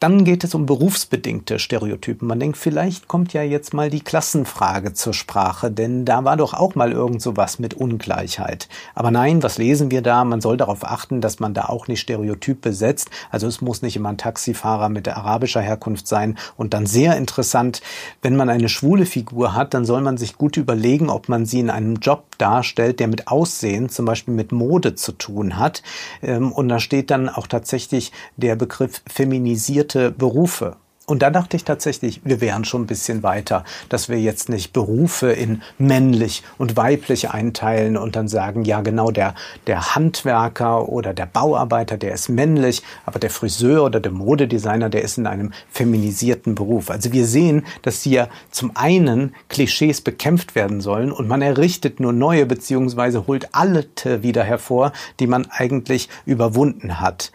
Dann 0.00 0.24
geht 0.24 0.44
es 0.44 0.54
um 0.54 0.66
berufsbedingte 0.66 1.58
Stereotypen. 1.58 2.28
Man 2.28 2.40
denkt, 2.40 2.58
vielleicht 2.58 3.08
kommt 3.08 3.32
ja 3.32 3.42
jetzt 3.42 3.72
mal 3.72 3.88
die 3.88 4.02
Klassenfrage 4.02 4.92
zur 4.92 5.14
Sprache, 5.14 5.70
denn 5.70 6.04
da 6.04 6.24
war 6.24 6.36
doch 6.36 6.52
auch 6.52 6.74
mal 6.74 6.92
irgend 6.92 7.22
so 7.22 7.36
was 7.36 7.58
mit 7.58 7.74
Ungleichheit. 7.74 8.68
Aber 8.94 9.10
nein, 9.10 9.42
was 9.42 9.56
lesen 9.56 9.90
wir 9.90 10.02
da? 10.02 10.24
Man 10.24 10.40
soll 10.40 10.56
darauf 10.56 10.84
achten, 10.84 11.20
dass 11.20 11.40
man 11.40 11.54
da 11.54 11.66
auch 11.66 11.88
nicht 11.88 12.00
Stereotyp 12.00 12.60
besetzt. 12.60 13.08
Also 13.30 13.46
es 13.46 13.60
muss 13.60 13.82
nicht 13.82 13.96
immer 13.96 14.10
ein 14.10 14.18
Taxifahrer 14.18 14.88
mit 14.88 15.08
arabischer 15.08 15.62
Herkunft 15.62 16.06
sein. 16.06 16.36
Und 16.56 16.74
dann 16.74 16.86
sehr 16.86 17.16
interessant, 17.16 17.80
wenn 18.20 18.36
man 18.36 18.50
eine 18.50 18.68
schwule 18.68 19.06
Figur 19.06 19.54
hat, 19.54 19.74
dann 19.74 19.84
soll 19.86 20.02
man 20.02 20.18
sich 20.18 20.36
gut 20.36 20.56
überlegen, 20.56 21.08
ob 21.08 21.28
man 21.28 21.46
sie 21.46 21.60
in 21.60 21.70
einem 21.70 21.96
Job 21.96 22.24
darstellt, 22.38 23.00
der 23.00 23.08
mit 23.08 23.28
Aussehen, 23.28 23.88
zum 23.88 24.04
Beispiel 24.04 24.34
mit 24.34 24.52
Mode 24.52 24.96
zu 24.96 25.12
tun 25.12 25.58
hat. 25.58 25.82
Ähm, 26.22 26.52
und 26.52 26.68
da 26.68 26.78
steht 26.78 27.10
dann 27.10 27.28
auch 27.28 27.46
tatsächlich 27.46 28.12
der 28.36 28.56
Begriff 28.56 29.02
feminisierte 29.94 30.10
Berufe. 30.10 30.76
Und 31.06 31.20
da 31.20 31.28
dachte 31.28 31.58
ich 31.58 31.64
tatsächlich, 31.64 32.22
wir 32.24 32.40
wären 32.40 32.64
schon 32.64 32.84
ein 32.84 32.86
bisschen 32.86 33.22
weiter, 33.22 33.64
dass 33.90 34.08
wir 34.08 34.18
jetzt 34.18 34.48
nicht 34.48 34.72
Berufe 34.72 35.30
in 35.32 35.60
männlich 35.76 36.42
und 36.56 36.78
weiblich 36.78 37.28
einteilen 37.28 37.98
und 37.98 38.16
dann 38.16 38.26
sagen, 38.26 38.64
ja 38.64 38.80
genau, 38.80 39.10
der, 39.10 39.34
der 39.66 39.94
Handwerker 39.94 40.88
oder 40.88 41.12
der 41.12 41.26
Bauarbeiter, 41.26 41.98
der 41.98 42.14
ist 42.14 42.30
männlich, 42.30 42.82
aber 43.04 43.18
der 43.18 43.28
Friseur 43.28 43.84
oder 43.84 44.00
der 44.00 44.12
Modedesigner, 44.12 44.88
der 44.88 45.02
ist 45.02 45.18
in 45.18 45.26
einem 45.26 45.52
feminisierten 45.70 46.54
Beruf. 46.54 46.90
Also 46.90 47.12
wir 47.12 47.26
sehen, 47.26 47.66
dass 47.82 48.00
hier 48.00 48.30
zum 48.50 48.74
einen 48.74 49.34
Klischees 49.50 50.00
bekämpft 50.00 50.54
werden 50.54 50.80
sollen 50.80 51.12
und 51.12 51.28
man 51.28 51.42
errichtet 51.42 52.00
nur 52.00 52.14
neue 52.14 52.46
beziehungsweise 52.46 53.26
holt 53.26 53.54
alte 53.54 54.22
wieder 54.22 54.42
hervor, 54.42 54.94
die 55.20 55.26
man 55.26 55.46
eigentlich 55.50 56.08
überwunden 56.24 56.98
hat. 57.02 57.30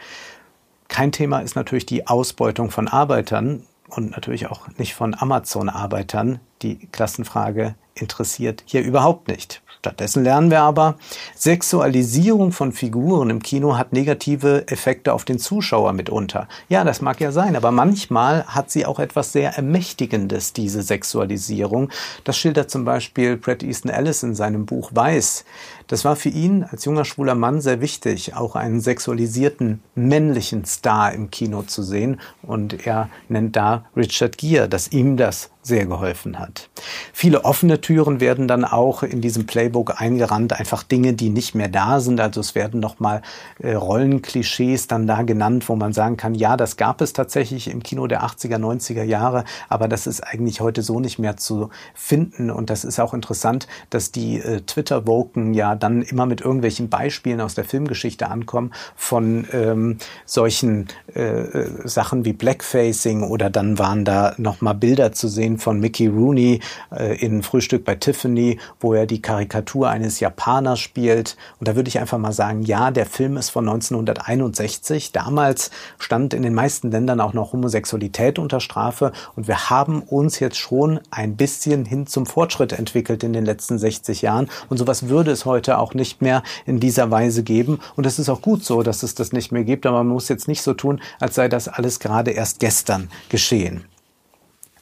Kein 1.00 1.14
Thema 1.14 1.40
ist 1.40 1.56
natürlich 1.56 1.86
die 1.86 2.08
Ausbeutung 2.08 2.72
von 2.72 2.90
Arbeitern 2.90 3.64
und 3.88 4.12
natürlich 4.12 4.48
auch 4.48 4.68
nicht 4.78 4.96
von 4.96 5.16
Amazon-Arbeitern. 5.18 6.42
Die 6.62 6.76
Klassenfrage 6.88 7.76
interessiert 7.96 8.64
hier 8.66 8.82
überhaupt 8.82 9.30
nicht. 9.30 9.62
Stattdessen 9.80 10.26
lernen 10.26 10.52
wir 10.52 10.60
aber, 10.60 10.98
Sexualisierung 11.38 12.52
von 12.52 12.74
Figuren 12.74 13.30
im 13.30 13.42
Kino 13.42 13.78
hat 13.78 13.94
negative 13.94 14.68
Effekte 14.68 15.14
auf 15.14 15.24
den 15.24 15.40
Zuschauer 15.40 15.94
mitunter. 15.94 16.50
Ja, 16.68 16.84
das 16.84 17.02
mag 17.02 17.22
ja 17.22 17.32
sein, 17.32 17.56
aber 17.56 17.72
manchmal 17.72 18.46
hat 18.48 18.70
sie 18.70 18.86
auch 18.86 19.00
etwas 19.00 19.32
sehr 19.32 19.56
Ermächtigendes, 19.56 20.52
diese 20.52 20.82
Sexualisierung. 20.82 21.92
Das 22.26 22.38
schildert 22.38 22.70
zum 22.70 22.84
Beispiel 22.84 23.38
Brett 23.38 23.64
Easton 23.64 23.90
Ellis 23.90 24.22
in 24.22 24.36
seinem 24.36 24.66
Buch 24.66 24.92
Weiß. 24.94 25.46
Das 25.90 26.06
war 26.06 26.16
für 26.16 26.30
ihn 26.30 26.64
als 26.64 26.86
junger 26.86 27.04
schwuler 27.04 27.34
Mann 27.34 27.62
sehr 27.62 27.82
wichtig, 27.82 28.36
auch 28.36 28.56
einen 28.56 28.80
sexualisierten 28.80 29.82
männlichen 29.96 30.64
Star 30.64 31.12
im 31.14 31.32
Kino 31.32 31.64
zu 31.64 31.82
sehen. 31.82 32.22
Und 32.44 32.86
er 32.86 33.10
nennt 33.28 33.56
da 33.56 33.86
Richard 33.96 34.38
Gere, 34.38 34.70
dass 34.70 34.92
ihm 34.92 35.18
das 35.18 35.50
sehr 35.62 35.86
geholfen 35.86 36.40
hat. 36.40 36.70
Viele 37.14 37.44
offene 37.44 37.82
Türen 37.82 38.20
werden 38.20 38.48
dann 38.48 38.64
auch 38.64 39.04
in 39.04 39.22
diesem 39.22 39.46
Playbook 39.46 40.02
eingerannt, 40.02 40.54
einfach 40.54 40.84
Dinge, 40.84 41.14
die 41.14 41.30
nicht 41.30 41.54
mehr 41.54 41.68
da 41.68 42.00
sind. 42.00 42.20
Also 42.22 42.40
es 42.40 42.56
werden 42.56 42.80
nochmal 42.80 43.22
äh, 43.60 43.74
Rollenklischees 43.74 44.88
dann 44.88 45.06
da 45.06 45.24
genannt, 45.24 45.68
wo 45.68 45.76
man 45.76 45.92
sagen 45.92 46.18
kann, 46.18 46.34
ja, 46.34 46.56
das 46.56 46.78
gab 46.78 47.02
es 47.02 47.14
tatsächlich 47.14 47.70
im 47.70 47.84
Kino 47.84 48.08
der 48.08 48.24
80er, 48.24 48.58
90er 48.58 49.04
Jahre, 49.04 49.44
aber 49.68 49.88
das 49.88 50.08
ist 50.08 50.22
eigentlich 50.22 50.62
heute 50.62 50.82
so 50.82 51.00
nicht 51.00 51.20
mehr 51.20 51.36
zu 51.36 51.70
finden. 51.94 52.50
Und 52.52 52.70
das 52.70 52.84
ist 52.84 53.00
auch 53.00 53.14
interessant, 53.14 53.68
dass 53.90 54.12
die 54.12 54.40
äh, 54.40 54.62
Twitter-Woken 54.62 55.54
ja 55.54 55.76
dann 55.80 56.02
immer 56.02 56.26
mit 56.26 56.42
irgendwelchen 56.42 56.90
Beispielen 56.90 57.42
aus 57.42 57.56
der 57.56 57.66
Filmgeschichte 57.66 58.30
ankommen 58.30 58.72
von 58.96 59.48
ähm, 59.52 59.98
solchen 60.26 60.88
äh, 61.16 61.22
äh 61.22 61.70
Sachen 61.86 62.26
wie 62.26 62.34
Blackfacing 62.34 63.24
oder 63.24 63.50
dann 63.50 63.80
waren 63.80 64.06
da 64.06 64.34
nochmal 64.38 64.76
Bilder 64.76 65.12
zu 65.12 65.28
sehen 65.28 65.58
von 65.58 65.80
Mickey 65.80 66.08
Rooney 66.08 66.60
äh, 66.92 67.18
in 67.18 67.44
Frühstück 67.44 67.86
bei 67.86 67.96
Tiffany, 67.96 68.60
wo 68.80 68.94
er 68.94 69.06
die 69.06 69.22
Karikatur 69.22 69.90
eines 69.90 70.20
Japaners 70.20 70.80
spielt. 70.80 71.38
Und 71.60 71.68
da 71.68 71.76
würde 71.76 71.90
ich 71.90 72.00
einfach 72.00 72.18
mal 72.18 72.34
sagen, 72.34 72.64
ja, 72.64 72.92
der 72.92 73.06
Film 73.06 73.38
ist 73.38 73.50
von 73.50 73.68
1961. 73.68 75.12
Damals 75.12 75.72
stand 75.98 76.34
in 76.34 76.44
den 76.44 76.54
meisten 76.54 76.92
Ländern 76.92 77.22
auch 77.22 77.34
noch 77.34 77.54
Homosexualität 77.54 78.40
unter 78.40 78.60
Strafe. 78.60 79.12
Und 79.36 79.48
wir 79.48 79.70
haben 79.70 80.02
uns 80.02 80.40
jetzt 80.40 80.58
schon 80.58 81.00
ein 81.12 81.36
bisschen 81.36 81.86
hin 81.86 82.08
zum 82.08 82.26
Fortschritt 82.26 82.74
entwickelt 82.74 83.24
in 83.24 83.34
den 83.34 83.46
letzten 83.46 83.78
60 83.78 84.22
Jahren. 84.22 84.50
Und 84.70 84.78
sowas 84.78 85.10
würde 85.10 85.32
es 85.32 85.46
heute 85.46 85.69
auch 85.78 85.94
nicht 85.94 86.22
mehr 86.22 86.44
in 86.66 86.80
dieser 86.80 87.12
Weise 87.12 87.44
geben. 87.44 87.80
Und 87.96 88.06
es 88.06 88.20
ist 88.20 88.30
auch 88.30 88.42
gut 88.42 88.64
so, 88.64 88.84
dass 88.84 89.04
es 89.04 89.16
das 89.16 89.32
nicht 89.32 89.52
mehr 89.52 89.64
gibt. 89.64 89.86
Aber 89.86 90.00
man 90.00 90.08
muss 90.08 90.30
jetzt 90.30 90.48
nicht 90.48 90.62
so 90.62 90.74
tun, 90.74 91.02
als 91.20 91.36
sei 91.36 91.48
das 91.48 91.68
alles 91.68 92.00
gerade 92.00 92.32
erst 92.32 92.60
gestern 92.60 93.10
geschehen. 93.30 93.86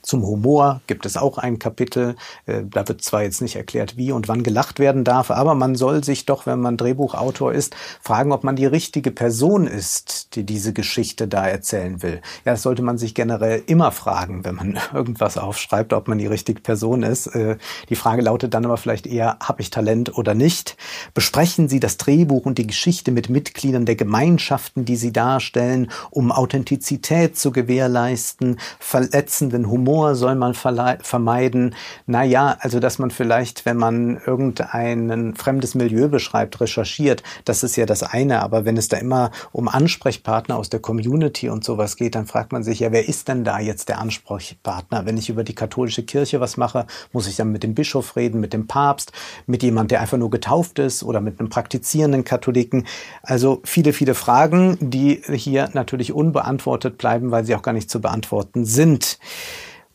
Zum 0.07 0.25
Humor 0.25 0.79
gibt 0.87 1.05
es 1.05 1.17
auch 1.17 1.37
ein 1.37 1.59
Kapitel. 1.59 2.15
Äh, 2.45 2.63
da 2.63 2.87
wird 2.87 3.01
zwar 3.01 3.23
jetzt 3.23 3.41
nicht 3.41 3.57
erklärt, 3.57 3.97
wie 3.97 4.13
und 4.13 4.29
wann 4.29 4.41
gelacht 4.41 4.79
werden 4.79 5.03
darf, 5.03 5.31
aber 5.31 5.53
man 5.53 5.75
soll 5.75 6.01
sich 6.01 6.25
doch, 6.25 6.45
wenn 6.45 6.61
man 6.61 6.77
Drehbuchautor 6.77 7.51
ist, 7.51 7.75
fragen, 8.01 8.31
ob 8.31 8.45
man 8.45 8.55
die 8.55 8.65
richtige 8.65 9.11
Person 9.11 9.67
ist, 9.67 10.33
die 10.35 10.45
diese 10.45 10.71
Geschichte 10.71 11.27
da 11.27 11.45
erzählen 11.45 12.01
will. 12.03 12.21
Ja, 12.45 12.53
das 12.53 12.61
sollte 12.61 12.83
man 12.83 12.97
sich 12.97 13.15
generell 13.15 13.61
immer 13.65 13.91
fragen, 13.91 14.45
wenn 14.45 14.55
man 14.55 14.79
irgendwas 14.93 15.37
aufschreibt, 15.37 15.91
ob 15.91 16.07
man 16.07 16.19
die 16.19 16.27
richtige 16.27 16.61
Person 16.61 17.03
ist. 17.03 17.27
Äh, 17.27 17.57
die 17.89 17.97
Frage 17.97 18.21
lautet 18.21 18.53
dann 18.53 18.63
aber 18.63 18.77
vielleicht 18.77 19.07
eher, 19.07 19.35
habe 19.43 19.61
ich 19.61 19.71
Talent 19.71 20.17
oder 20.17 20.33
nicht? 20.33 20.77
Besprechen 21.15 21.67
Sie 21.67 21.81
das 21.81 21.97
Drehbuch 21.97 22.45
und 22.45 22.57
die 22.57 22.67
Geschichte 22.67 23.11
mit 23.11 23.29
Mitgliedern 23.29 23.85
der 23.85 23.97
Gemeinschaften, 23.97 24.85
die 24.85 24.95
Sie 24.95 25.11
darstellen, 25.11 25.91
um 26.11 26.31
Authentizität 26.31 27.37
zu 27.37 27.51
gewährleisten, 27.51 28.57
verletzenden 28.79 29.69
Humor 29.69 29.96
Humor 29.97 30.15
soll 30.15 30.35
man 30.35 30.53
vermeiden. 30.53 31.73
Naja, 32.05 32.55
also 32.59 32.79
dass 32.79 32.99
man 32.99 33.09
vielleicht, 33.09 33.65
wenn 33.65 33.77
man 33.77 34.21
irgendein 34.23 35.33
fremdes 35.35 35.73
Milieu 35.73 36.07
beschreibt, 36.07 36.61
recherchiert, 36.61 37.23
das 37.45 37.63
ist 37.63 37.77
ja 37.77 37.87
das 37.87 38.03
eine. 38.03 38.43
Aber 38.43 38.63
wenn 38.63 38.77
es 38.77 38.89
da 38.89 38.97
immer 38.97 39.31
um 39.51 39.67
Ansprechpartner 39.67 40.55
aus 40.55 40.69
der 40.69 40.81
Community 40.81 41.49
und 41.49 41.63
sowas 41.63 41.95
geht, 41.95 42.13
dann 42.13 42.27
fragt 42.27 42.51
man 42.51 42.63
sich 42.63 42.79
ja, 42.79 42.91
wer 42.91 43.09
ist 43.09 43.27
denn 43.27 43.43
da 43.43 43.59
jetzt 43.59 43.89
der 43.89 43.97
Ansprechpartner? 43.99 45.07
Wenn 45.07 45.17
ich 45.17 45.29
über 45.29 45.43
die 45.43 45.55
katholische 45.55 46.03
Kirche 46.03 46.39
was 46.39 46.57
mache, 46.57 46.85
muss 47.11 47.27
ich 47.27 47.35
dann 47.35 47.51
mit 47.51 47.63
dem 47.63 47.73
Bischof 47.73 48.15
reden, 48.15 48.39
mit 48.39 48.53
dem 48.53 48.67
Papst, 48.67 49.13
mit 49.47 49.63
jemand, 49.63 49.89
der 49.89 50.01
einfach 50.01 50.19
nur 50.19 50.29
getauft 50.29 50.77
ist 50.77 51.01
oder 51.01 51.21
mit 51.21 51.39
einem 51.39 51.49
praktizierenden 51.49 52.23
Katholiken. 52.23 52.85
Also 53.23 53.61
viele, 53.63 53.93
viele 53.93 54.13
Fragen, 54.13 54.77
die 54.79 55.23
hier 55.27 55.71
natürlich 55.73 56.13
unbeantwortet 56.13 56.99
bleiben, 56.99 57.31
weil 57.31 57.45
sie 57.45 57.55
auch 57.55 57.63
gar 57.63 57.73
nicht 57.73 57.89
zu 57.89 57.99
beantworten 57.99 58.63
sind. 58.63 59.17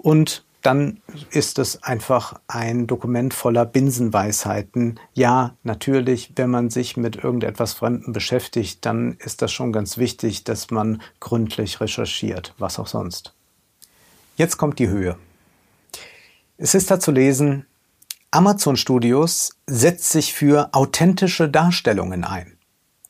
Und 0.03 0.45
dann 0.63 1.01
ist 1.31 1.59
es 1.59 1.83
einfach 1.83 2.41
ein 2.47 2.87
Dokument 2.87 3.35
voller 3.35 3.65
Binsenweisheiten. 3.65 4.99
Ja, 5.13 5.57
natürlich, 5.63 6.33
wenn 6.37 6.51
man 6.51 6.71
sich 6.71 6.97
mit 6.97 7.17
irgendetwas 7.17 7.73
Fremden 7.73 8.13
beschäftigt, 8.13 8.85
dann 8.85 9.17
ist 9.19 9.43
das 9.43 9.53
schon 9.53 9.73
ganz 9.73 9.99
wichtig, 9.99 10.45
dass 10.45 10.71
man 10.71 11.03
gründlich 11.21 11.81
recherchiert, 11.81 12.55
was 12.59 12.79
auch 12.79 12.87
sonst. 12.87 13.35
Jetzt 14.37 14.57
kommt 14.57 14.79
die 14.79 14.89
Höhe. 14.89 15.17
Es 16.59 16.75
ist 16.75 16.91
da 16.91 17.01
zu 17.01 17.11
lesen, 17.11 17.67
Amazon 18.31 18.77
Studios 18.77 19.51
setzt 19.67 20.11
sich 20.11 20.33
für 20.33 20.73
authentische 20.73 21.49
Darstellungen 21.49 22.25
ein. 22.25 22.57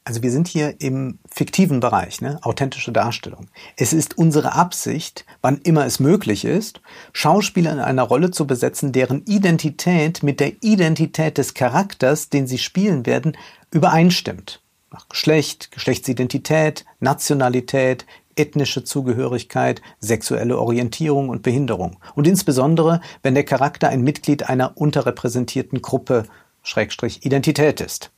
Also 0.04 0.22
wir 0.22 0.32
sind 0.32 0.48
hier 0.48 0.80
im 0.80 1.20
fiktiven 1.30 1.78
Bereich, 1.78 2.20
ne? 2.20 2.40
authentische 2.42 2.90
Darstellung. 2.90 3.46
Es 3.76 3.92
ist 3.92 4.18
unsere 4.18 4.54
Absicht, 4.54 5.24
wann 5.42 5.58
immer 5.58 5.86
es 5.86 6.00
möglich 6.00 6.44
ist, 6.44 6.80
Schauspieler 7.12 7.72
in 7.72 7.78
einer 7.78 8.02
Rolle 8.02 8.32
zu 8.32 8.46
besetzen, 8.46 8.90
deren 8.90 9.24
Identität 9.26 10.24
mit 10.24 10.40
der 10.40 10.54
Identität 10.60 11.38
des 11.38 11.54
Charakters, 11.54 12.30
den 12.30 12.48
sie 12.48 12.58
spielen 12.58 13.06
werden, 13.06 13.36
übereinstimmt. 13.70 14.60
Nach 14.90 15.08
Geschlecht, 15.08 15.70
Geschlechtsidentität, 15.70 16.84
Nationalität, 16.98 18.04
ethnische 18.34 18.82
Zugehörigkeit, 18.82 19.82
sexuelle 20.00 20.58
Orientierung 20.58 21.28
und 21.28 21.42
Behinderung. 21.42 21.98
Und 22.16 22.26
insbesondere, 22.26 23.00
wenn 23.22 23.34
der 23.34 23.44
Charakter 23.44 23.88
ein 23.88 24.02
Mitglied 24.02 24.48
einer 24.48 24.76
unterrepräsentierten 24.76 25.80
Gruppe, 25.80 26.24
Schrägstrich 26.64 27.24
Identität 27.24 27.80
ist. 27.80 28.10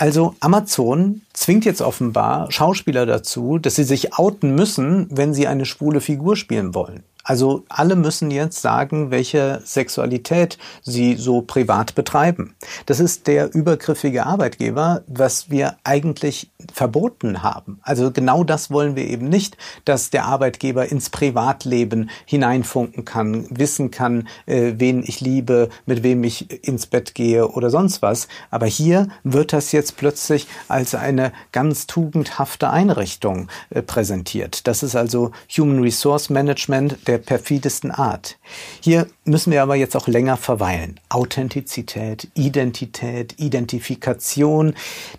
Also 0.00 0.34
Amazon 0.40 1.20
zwingt 1.34 1.66
jetzt 1.66 1.82
offenbar 1.82 2.50
Schauspieler 2.50 3.04
dazu, 3.04 3.58
dass 3.58 3.74
sie 3.74 3.84
sich 3.84 4.14
outen 4.14 4.54
müssen, 4.54 5.06
wenn 5.10 5.34
sie 5.34 5.46
eine 5.46 5.66
schwule 5.66 6.00
Figur 6.00 6.36
spielen 6.36 6.74
wollen. 6.74 7.02
Also 7.30 7.62
alle 7.68 7.94
müssen 7.94 8.32
jetzt 8.32 8.60
sagen, 8.60 9.12
welche 9.12 9.62
Sexualität 9.64 10.58
sie 10.82 11.14
so 11.14 11.42
privat 11.42 11.94
betreiben. 11.94 12.56
Das 12.86 12.98
ist 12.98 13.28
der 13.28 13.54
übergriffige 13.54 14.26
Arbeitgeber, 14.26 15.04
was 15.06 15.48
wir 15.48 15.76
eigentlich 15.84 16.50
verboten 16.74 17.44
haben. 17.44 17.78
Also 17.82 18.10
genau 18.10 18.42
das 18.42 18.72
wollen 18.72 18.96
wir 18.96 19.04
eben 19.06 19.28
nicht, 19.28 19.56
dass 19.84 20.10
der 20.10 20.24
Arbeitgeber 20.24 20.90
ins 20.90 21.08
Privatleben 21.08 22.10
hineinfunken 22.24 23.04
kann, 23.04 23.46
wissen 23.48 23.92
kann, 23.92 24.26
äh, 24.46 24.72
wen 24.78 25.04
ich 25.04 25.20
liebe, 25.20 25.68
mit 25.86 26.02
wem 26.02 26.24
ich 26.24 26.66
ins 26.66 26.88
Bett 26.88 27.14
gehe 27.14 27.46
oder 27.46 27.70
sonst 27.70 28.02
was. 28.02 28.26
Aber 28.50 28.66
hier 28.66 29.06
wird 29.22 29.52
das 29.52 29.70
jetzt 29.70 29.96
plötzlich 29.96 30.48
als 30.66 30.96
eine 30.96 31.30
ganz 31.52 31.86
tugendhafte 31.86 32.70
Einrichtung 32.70 33.46
äh, 33.70 33.82
präsentiert. 33.82 34.66
Das 34.66 34.82
ist 34.82 34.96
also 34.96 35.30
Human 35.56 35.80
Resource 35.80 36.28
Management 36.28 37.06
der 37.06 37.19
perfidesten 37.20 37.90
Art. 37.90 38.38
Hier 38.80 39.06
müssen 39.24 39.52
wir 39.52 39.62
aber 39.62 39.76
jetzt 39.76 39.96
auch 39.96 40.08
länger 40.08 40.36
verweilen. 40.36 40.98
Authentizität, 41.08 42.28
Identität, 42.34 43.34
Identifikation. 43.38 44.74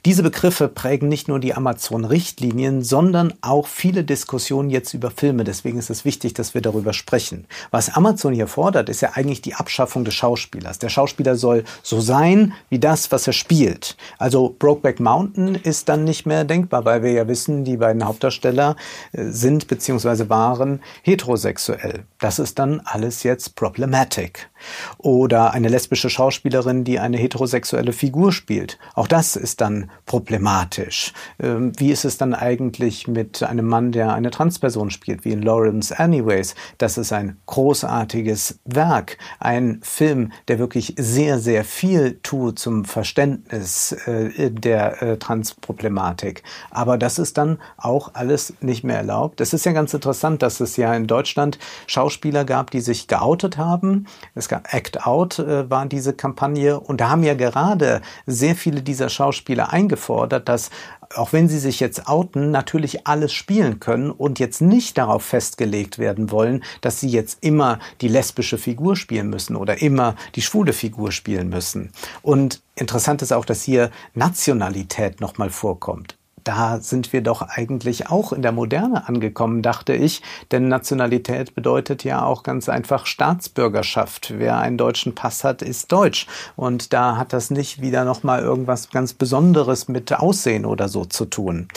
Diese 0.06 0.24
Begriffe 0.24 0.68
prägen 0.68 1.08
nicht 1.08 1.28
nur 1.28 1.40
die 1.40 1.54
Amazon-Richtlinien, 1.54 2.84
sondern 2.84 3.34
auch 3.42 3.68
viele 3.68 4.04
Diskussionen 4.04 4.70
jetzt 4.70 4.94
über 4.94 5.12
Filme. 5.12 5.44
Deswegen 5.44 5.78
ist 5.78 5.90
es 5.90 6.06
wichtig, 6.06 6.34
dass 6.34 6.54
wir 6.54 6.62
darüber 6.62 6.94
sprechen. 6.94 7.46
Was 7.72 7.96
Amazon 7.96 8.34
hier 8.34 8.48
fordert, 8.48 8.90
ist 8.90 9.02
ja 9.02 9.12
eigentlich 9.14 9.42
die 9.42 9.56
Abschaffung 9.56 10.04
des 10.04 10.14
Schauspielers. 10.14 10.80
Der 10.80 10.90
Schauspieler 10.90 11.36
soll 11.36 11.64
so 11.84 12.02
sein 12.02 12.54
wie 12.70 12.80
das, 12.80 13.12
was 13.12 13.28
er 13.28 13.34
spielt. 13.34 13.96
Also 14.18 14.56
Brokeback 14.58 15.00
Mountain 15.00 15.56
ist 15.56 15.90
dann 15.90 16.04
nicht 16.04 16.26
mehr 16.26 16.44
denkbar, 16.44 16.86
weil 16.86 17.04
wir 17.04 17.12
ja 17.12 17.28
wissen, 17.28 17.64
die 17.64 17.78
beiden 17.78 18.06
Hauptdarsteller 18.06 18.76
äh, 19.12 19.26
sind 19.26 19.68
bzw. 19.68 20.30
waren 20.30 20.82
heterosexuell. 21.04 21.91
Das 22.20 22.40
ist 22.40 22.60
dann 22.60 22.82
alles 22.86 23.24
jetzt 23.24 23.56
problematic. 23.56 24.50
Oder 24.98 25.54
eine 25.54 25.70
lesbische 25.70 26.10
Schauspielerin, 26.10 26.84
die 26.84 27.00
eine 27.00 27.18
heterosexuelle 27.18 27.94
Figur 27.94 28.32
spielt. 28.32 28.78
Auch 28.94 29.08
das 29.08 29.36
ist 29.36 29.62
dann 29.62 29.90
problematisch. 30.06 31.14
Ähm, 31.40 31.72
wie 31.78 31.92
ist 31.92 32.06
es 32.06 32.18
dann 32.18 32.34
eigentlich 32.34 33.08
mit 33.08 33.42
einem 33.44 33.68
Mann, 33.68 33.92
der 33.92 34.14
eine 34.14 34.32
Transperson 34.32 34.92
spielt, 34.92 35.26
wie 35.26 35.32
in 35.32 35.42
Lawrence 35.42 35.98
Anyways? 35.98 36.56
Das 36.78 36.98
ist 36.98 37.12
ein 37.12 37.38
großartiges 37.48 38.60
Werk, 38.66 39.18
ein 39.40 39.80
Film, 39.82 40.32
der 40.48 40.60
wirklich 40.60 40.94
sehr, 40.98 41.40
sehr 41.40 41.64
viel 41.64 42.20
tut 42.22 42.60
zum 42.60 42.86
Verständnis 42.86 43.94
äh, 44.06 44.52
der 44.52 45.02
äh, 45.02 45.18
Transproblematik. 45.18 46.44
Aber 46.70 46.98
das 46.98 47.20
ist 47.20 47.38
dann 47.38 47.60
auch 47.78 48.12
alles 48.14 48.54
nicht 48.62 48.84
mehr 48.84 48.98
erlaubt. 48.98 49.42
Es 49.42 49.54
ist 49.54 49.66
ja 49.66 49.72
ganz 49.72 49.94
interessant, 49.94 50.42
dass 50.42 50.60
es 50.60 50.78
ja 50.78 50.94
in 50.94 51.08
Deutschland 51.08 51.58
Schauspieler 51.88 52.46
gab, 52.46 52.72
die 52.72 52.82
sich 52.82 53.08
geoutet 53.08 53.58
haben. 53.58 54.08
Es 54.36 54.50
Act 54.52 55.06
Out 55.06 55.40
äh, 55.40 55.70
war 55.70 55.86
diese 55.86 56.14
Kampagne 56.14 56.80
und 56.80 57.02
da 57.02 57.10
haben 57.10 57.24
ja 57.24 57.34
gerade 57.34 58.02
sehr 58.26 58.56
viele 58.56 58.82
dieser 58.82 59.10
Schauspieler 59.10 59.72
eingefordert, 59.72 60.50
dass 60.50 60.70
auch 61.16 61.34
wenn 61.34 61.50
sie 61.50 61.60
sich 61.60 61.80
jetzt 61.80 62.08
outen, 62.08 62.52
natürlich 62.52 63.08
alles 63.08 63.34
spielen 63.34 63.80
können 63.80 64.12
und 64.12 64.40
jetzt 64.40 64.62
nicht 64.62 64.98
darauf 64.98 65.24
festgelegt 65.24 66.00
werden 66.00 66.32
wollen, 66.32 66.64
dass 66.82 67.00
sie 67.00 67.10
jetzt 67.10 67.40
immer 67.42 67.80
die 68.02 68.08
lesbische 68.08 68.58
Figur 68.58 68.96
spielen 68.96 69.30
müssen 69.30 69.56
oder 69.56 69.82
immer 69.82 70.16
die 70.36 70.42
schwule 70.42 70.74
Figur 70.74 71.12
spielen 71.12 71.50
müssen. 71.50 71.92
Und 72.22 72.62
interessant 72.76 73.22
ist 73.22 73.34
auch, 73.34 73.46
dass 73.46 73.64
hier 73.64 73.92
Nationalität 74.14 75.22
nochmal 75.22 75.50
vorkommt 75.50 76.18
da 76.44 76.80
sind 76.80 77.14
wir 77.14 77.22
doch 77.22 77.42
eigentlich 77.42 78.10
auch 78.10 78.34
in 78.34 78.42
der 78.42 78.52
Moderne 78.52 79.08
angekommen, 79.08 79.62
dachte 79.62 79.94
ich. 79.94 80.22
Denn 80.52 80.68
Nationalität 80.68 81.56
bedeutet 81.56 82.04
ja 82.04 82.24
auch 82.24 82.44
ganz 82.44 82.70
einfach 82.70 83.06
Staatsbürgerschaft. 83.06 84.34
Wer 84.38 84.58
einen 84.58 84.78
deutschen 84.78 85.16
Pass 85.16 85.44
hat, 85.44 85.62
ist 85.62 85.92
deutsch. 85.92 86.28
Und 86.56 86.94
da 86.94 87.18
hat 87.18 87.34
das 87.34 87.52
nicht 87.52 87.82
wieder 87.82 88.06
nochmal 88.06 88.42
irgendwas 88.42 88.90
ganz 88.90 89.14
Besonderes 89.14 89.88
mit 89.88 90.12
Aussehen 90.14 90.66
oder 90.66 90.90
so 90.90 91.06
zu 91.06 91.26
tun. 91.26 91.68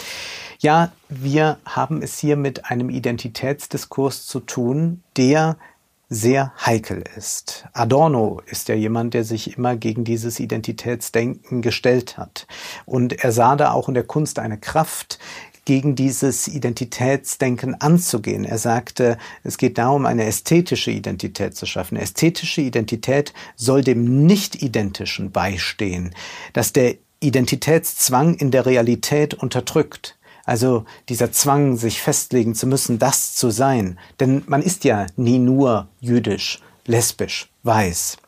Ja, 0.60 0.92
wir 1.08 1.58
haben 1.66 2.00
es 2.02 2.18
hier 2.18 2.36
mit 2.36 2.70
einem 2.70 2.88
Identitätsdiskurs 2.88 4.26
zu 4.26 4.40
tun, 4.40 5.02
der 5.16 5.56
sehr 6.08 6.52
heikel 6.64 7.02
ist. 7.16 7.66
Adorno 7.72 8.40
ist 8.46 8.68
ja 8.68 8.74
jemand, 8.74 9.14
der 9.14 9.24
sich 9.24 9.56
immer 9.56 9.76
gegen 9.76 10.04
dieses 10.04 10.38
Identitätsdenken 10.40 11.62
gestellt 11.62 12.18
hat. 12.18 12.46
Und 12.84 13.24
er 13.24 13.32
sah 13.32 13.56
da 13.56 13.72
auch 13.72 13.88
in 13.88 13.94
der 13.94 14.04
Kunst 14.04 14.38
eine 14.38 14.58
Kraft, 14.58 15.18
gegen 15.64 15.94
dieses 15.94 16.48
Identitätsdenken 16.48 17.80
anzugehen. 17.80 18.44
Er 18.44 18.58
sagte, 18.58 19.18
es 19.42 19.58
geht 19.58 19.78
darum, 19.78 20.06
eine 20.06 20.24
ästhetische 20.24 20.90
Identität 20.90 21.56
zu 21.56 21.66
schaffen. 21.66 21.96
Ästhetische 21.96 22.60
Identität 22.60 23.32
soll 23.56 23.82
dem 23.82 24.26
Nicht-Identischen 24.26 25.32
beistehen, 25.32 26.14
dass 26.52 26.72
der 26.72 26.96
Identitätszwang 27.20 28.34
in 28.34 28.50
der 28.50 28.66
Realität 28.66 29.34
unterdrückt. 29.34 30.16
Also 30.44 30.84
dieser 31.08 31.32
Zwang, 31.32 31.76
sich 31.76 32.00
festlegen 32.00 32.54
zu 32.54 32.66
müssen, 32.66 32.98
das 32.98 33.34
zu 33.34 33.50
sein. 33.50 33.98
Denn 34.20 34.42
man 34.46 34.62
ist 34.62 34.84
ja 34.84 35.06
nie 35.16 35.38
nur 35.38 35.88
jüdisch, 36.00 36.60
lesbisch, 36.86 37.50
weiß. 37.62 38.18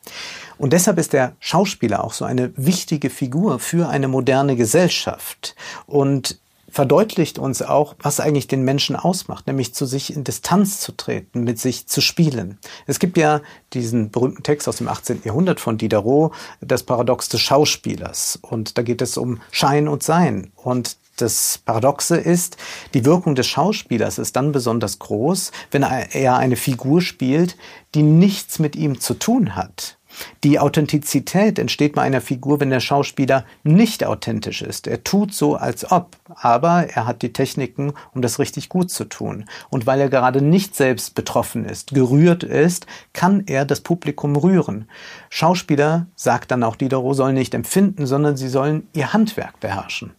Und 0.58 0.72
deshalb 0.72 0.98
ist 0.98 1.12
der 1.12 1.36
Schauspieler 1.40 2.02
auch 2.02 2.12
so 2.12 2.24
eine 2.24 2.52
wichtige 2.56 3.10
Figur 3.10 3.58
für 3.58 3.88
eine 3.88 4.08
moderne 4.08 4.56
Gesellschaft 4.56 5.54
und 5.86 6.38
verdeutlicht 6.76 7.38
uns 7.38 7.62
auch, 7.62 7.94
was 8.00 8.20
eigentlich 8.20 8.48
den 8.48 8.62
Menschen 8.62 8.96
ausmacht, 8.96 9.46
nämlich 9.46 9.72
zu 9.72 9.86
sich 9.86 10.14
in 10.14 10.24
Distanz 10.24 10.80
zu 10.80 10.92
treten, 10.92 11.42
mit 11.42 11.58
sich 11.58 11.86
zu 11.86 12.02
spielen. 12.02 12.58
Es 12.86 12.98
gibt 12.98 13.16
ja 13.16 13.40
diesen 13.72 14.10
berühmten 14.10 14.42
Text 14.42 14.68
aus 14.68 14.76
dem 14.76 14.88
18. 14.88 15.22
Jahrhundert 15.24 15.58
von 15.58 15.78
Diderot, 15.78 16.32
das 16.60 16.82
Paradox 16.82 17.30
des 17.30 17.40
Schauspielers. 17.40 18.38
Und 18.42 18.76
da 18.76 18.82
geht 18.82 19.00
es 19.00 19.16
um 19.16 19.40
Schein 19.50 19.88
und 19.88 20.02
Sein. 20.02 20.52
Und 20.54 20.98
das 21.16 21.60
Paradoxe 21.64 22.16
ist, 22.16 22.56
die 22.94 23.04
Wirkung 23.04 23.34
des 23.34 23.46
Schauspielers 23.46 24.18
ist 24.18 24.36
dann 24.36 24.52
besonders 24.52 24.98
groß, 24.98 25.52
wenn 25.70 25.82
er 25.82 26.36
eine 26.36 26.56
Figur 26.56 27.00
spielt, 27.00 27.56
die 27.94 28.02
nichts 28.02 28.58
mit 28.58 28.76
ihm 28.76 29.00
zu 29.00 29.14
tun 29.14 29.56
hat. 29.56 29.96
Die 30.44 30.58
Authentizität 30.58 31.58
entsteht 31.58 31.94
bei 31.94 32.02
einer 32.02 32.20
Figur, 32.20 32.60
wenn 32.60 32.70
der 32.70 32.80
Schauspieler 32.80 33.44
nicht 33.64 34.04
authentisch 34.04 34.62
ist. 34.62 34.86
Er 34.86 35.04
tut 35.04 35.34
so, 35.34 35.56
als 35.56 35.90
ob, 35.90 36.16
aber 36.34 36.88
er 36.88 37.06
hat 37.06 37.22
die 37.22 37.32
Techniken, 37.32 37.92
um 38.14 38.22
das 38.22 38.38
richtig 38.38 38.68
gut 38.68 38.90
zu 38.90 39.04
tun. 39.04 39.46
Und 39.70 39.86
weil 39.86 40.00
er 40.00 40.08
gerade 40.08 40.42
nicht 40.42 40.74
selbst 40.74 41.14
betroffen 41.14 41.64
ist, 41.64 41.92
gerührt 41.92 42.44
ist, 42.44 42.86
kann 43.12 43.44
er 43.46 43.64
das 43.64 43.80
Publikum 43.80 44.36
rühren. 44.36 44.88
Schauspieler, 45.28 46.06
sagt 46.14 46.50
dann 46.50 46.62
auch 46.62 46.76
Diderot, 46.76 47.16
sollen 47.16 47.34
nicht 47.34 47.54
empfinden, 47.54 48.06
sondern 48.06 48.36
sie 48.36 48.48
sollen 48.48 48.88
ihr 48.92 49.12
Handwerk 49.12 49.60
beherrschen. 49.60 50.12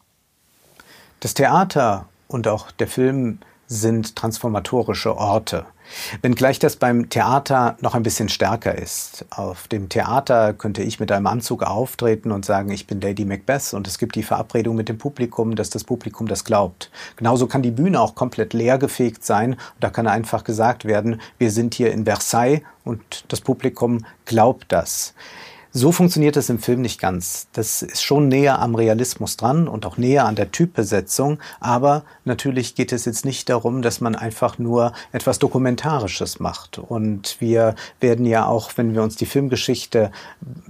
Das 1.19 1.34
Theater 1.34 2.06
und 2.27 2.47
auch 2.47 2.69
der 2.71 2.88
Film 2.88 3.39
sind 3.65 4.15
transformatorische 4.15 5.17
Orte. 5.17 5.65
Wenngleich 6.21 6.60
das 6.60 6.75
beim 6.75 7.10
Theater 7.10 7.75
noch 7.82 7.95
ein 7.95 8.03
bisschen 8.03 8.30
stärker 8.30 8.77
ist. 8.77 9.25
Auf 9.32 9.67
dem 9.67 9.89
Theater 9.89 10.53
könnte 10.53 10.84
ich 10.84 10.99
mit 10.99 11.12
einem 11.12 11.25
Anzug 11.25 11.63
auftreten 11.63 12.32
und 12.32 12.45
sagen, 12.45 12.71
ich 12.71 12.86
bin 12.86 13.01
Lady 13.01 13.25
Macbeth 13.25 13.73
und 13.73 13.88
es 13.88 13.97
gibt 13.97 14.15
die 14.15 14.23
Verabredung 14.23 14.75
mit 14.75 14.89
dem 14.89 14.97
Publikum, 14.99 15.56
dass 15.56 15.69
das 15.69 15.84
Publikum 15.84 16.27
das 16.27 16.43
glaubt. 16.43 16.91
Genauso 17.15 17.47
kann 17.47 17.62
die 17.62 17.71
Bühne 17.71 17.99
auch 17.99 18.13
komplett 18.13 18.53
leergefegt 18.53 19.25
sein 19.25 19.53
und 19.53 19.60
da 19.80 19.89
kann 19.89 20.08
einfach 20.08 20.43
gesagt 20.43 20.86
werden, 20.86 21.21
wir 21.39 21.51
sind 21.51 21.73
hier 21.73 21.91
in 21.91 22.06
Versailles 22.06 22.62
und 22.84 23.25
das 23.30 23.41
Publikum 23.41 24.06
glaubt 24.25 24.65
das. 24.69 25.13
So 25.80 25.92
funktioniert 25.92 26.36
es 26.38 26.50
im 26.50 26.58
Film 26.58 26.82
nicht 26.82 27.00
ganz. 27.00 27.50
Das 27.54 27.84
ist 27.84 28.02
schon 28.02 28.30
näher 28.30 28.58
am 28.58 28.74
Realismus 28.74 29.38
dran 29.38 29.68
und 29.68 29.86
auch 29.86 29.98
näher 29.98 30.26
an 30.26 30.34
der 30.34 30.52
Typbesetzung. 30.52 31.38
Aber 31.60 32.02
natürlich 32.26 32.74
geht 32.74 32.92
es 32.92 33.06
jetzt 33.06 33.26
nicht 33.26 33.48
darum, 33.48 33.84
dass 33.84 34.02
man 34.02 34.16
einfach 34.16 34.58
nur 34.58 34.92
etwas 35.12 35.38
Dokumentarisches 35.38 36.40
macht. 36.40 36.80
Und 36.80 37.40
wir 37.40 37.76
werden 38.00 38.26
ja 38.26 38.48
auch, 38.48 38.72
wenn 38.76 38.96
wir 38.96 39.04
uns 39.04 39.18
die 39.18 39.28
Filmgeschichte 39.28 40.12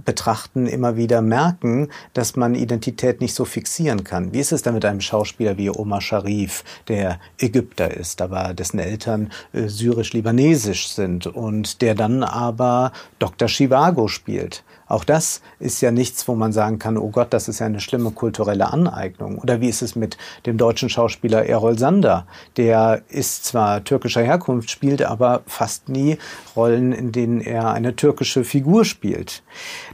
betrachten, 0.04 0.68
immer 0.68 0.98
wieder 0.98 1.22
merken, 1.22 1.88
dass 2.12 2.36
man 2.36 2.54
Identität 2.54 3.22
nicht 3.22 3.34
so 3.34 3.46
fixieren 3.46 4.04
kann. 4.04 4.34
Wie 4.34 4.42
ist 4.42 4.52
es 4.52 4.62
da 4.62 4.74
mit 4.74 4.84
einem 4.84 5.00
Schauspieler 5.00 5.58
wie 5.58 5.70
Omar 5.70 6.02
Sharif, 6.02 6.66
der 6.90 7.22
Ägypter 7.38 7.96
ist, 7.96 8.22
aber 8.22 8.54
dessen 8.54 8.80
Eltern 8.80 9.32
äh, 9.54 9.70
syrisch-libanesisch 9.70 10.90
sind 10.90 11.28
und 11.28 11.82
der 11.82 11.96
dann 11.96 12.24
aber 12.24 12.92
Dr. 13.20 13.48
Chivago 13.48 14.10
spielt? 14.10 14.66
Auch 14.88 15.04
das 15.04 15.42
ist 15.60 15.82
ja 15.82 15.92
nichts, 15.92 16.28
wo 16.28 16.36
man 16.36 16.54
sagen 16.54 16.80
kann, 16.80 16.98
oh 16.98 17.10
Gott, 17.10 17.34
das 17.34 17.48
ist 17.48 17.60
ja 17.60 17.66
eine 17.66 17.80
schlimme 17.80 18.12
kulturelle 18.12 18.72
Aneignung. 18.72 19.38
Oder 19.38 19.60
wie 19.60 19.68
ist 19.68 19.82
es 19.82 19.96
mit 19.96 20.18
dem 20.46 20.58
deutschen 20.58 20.90
Schauspieler 20.90 21.46
Errol 21.46 21.78
Sander? 21.78 22.26
Der 22.56 23.02
ist 23.10 23.46
zwar 23.46 23.84
türkischer 23.84 24.24
Herkunft, 24.24 24.72
spielt 24.72 25.02
aber 25.02 25.42
fast 25.46 25.90
nie 25.90 26.18
Rollen, 26.56 26.94
in 26.94 27.12
denen 27.12 27.42
er 27.42 27.72
eine 27.72 27.96
türkische 27.96 28.44
Figur 28.44 28.86
spielt. 28.86 29.44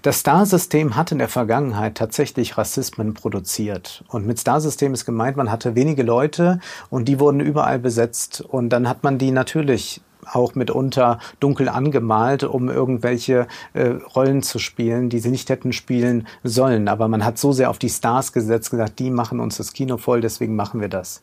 Das 0.03 0.19
Star-System 0.19 0.95
hat 0.95 1.12
in 1.12 1.17
der 1.17 1.29
Vergangenheit 1.29 1.95
tatsächlich 1.95 2.58
Rassismen 2.58 3.13
produziert. 3.13 4.03
Und 4.10 4.27
mit 4.27 4.39
Star-System 4.39 4.93
ist 4.93 5.06
gemeint, 5.06 5.38
man 5.38 5.51
hatte 5.51 5.75
wenige 5.75 6.03
Leute 6.03 6.60
und 6.89 7.06
die 7.06 7.19
wurden 7.19 7.39
überall 7.39 7.79
besetzt 7.79 8.41
und 8.41 8.69
dann 8.69 8.88
hat 8.88 9.03
man 9.03 9.17
die 9.17 9.32
natürlich 9.32 10.01
auch 10.31 10.55
mitunter 10.55 11.19
dunkel 11.39 11.69
angemalt, 11.69 12.43
um 12.43 12.69
irgendwelche 12.69 13.47
äh, 13.73 13.89
Rollen 14.15 14.43
zu 14.43 14.59
spielen, 14.59 15.09
die 15.09 15.19
sie 15.19 15.29
nicht 15.29 15.49
hätten 15.49 15.73
spielen 15.73 16.27
sollen. 16.43 16.88
Aber 16.88 17.07
man 17.07 17.25
hat 17.25 17.38
so 17.38 17.51
sehr 17.51 17.69
auf 17.69 17.79
die 17.79 17.89
Stars 17.89 18.33
gesetzt, 18.33 18.71
gesagt, 18.71 18.99
die 18.99 19.09
machen 19.09 19.39
uns 19.39 19.57
das 19.57 19.73
Kino 19.73 19.97
voll, 19.97 20.21
deswegen 20.21 20.55
machen 20.55 20.81
wir 20.81 20.89
das. 20.89 21.21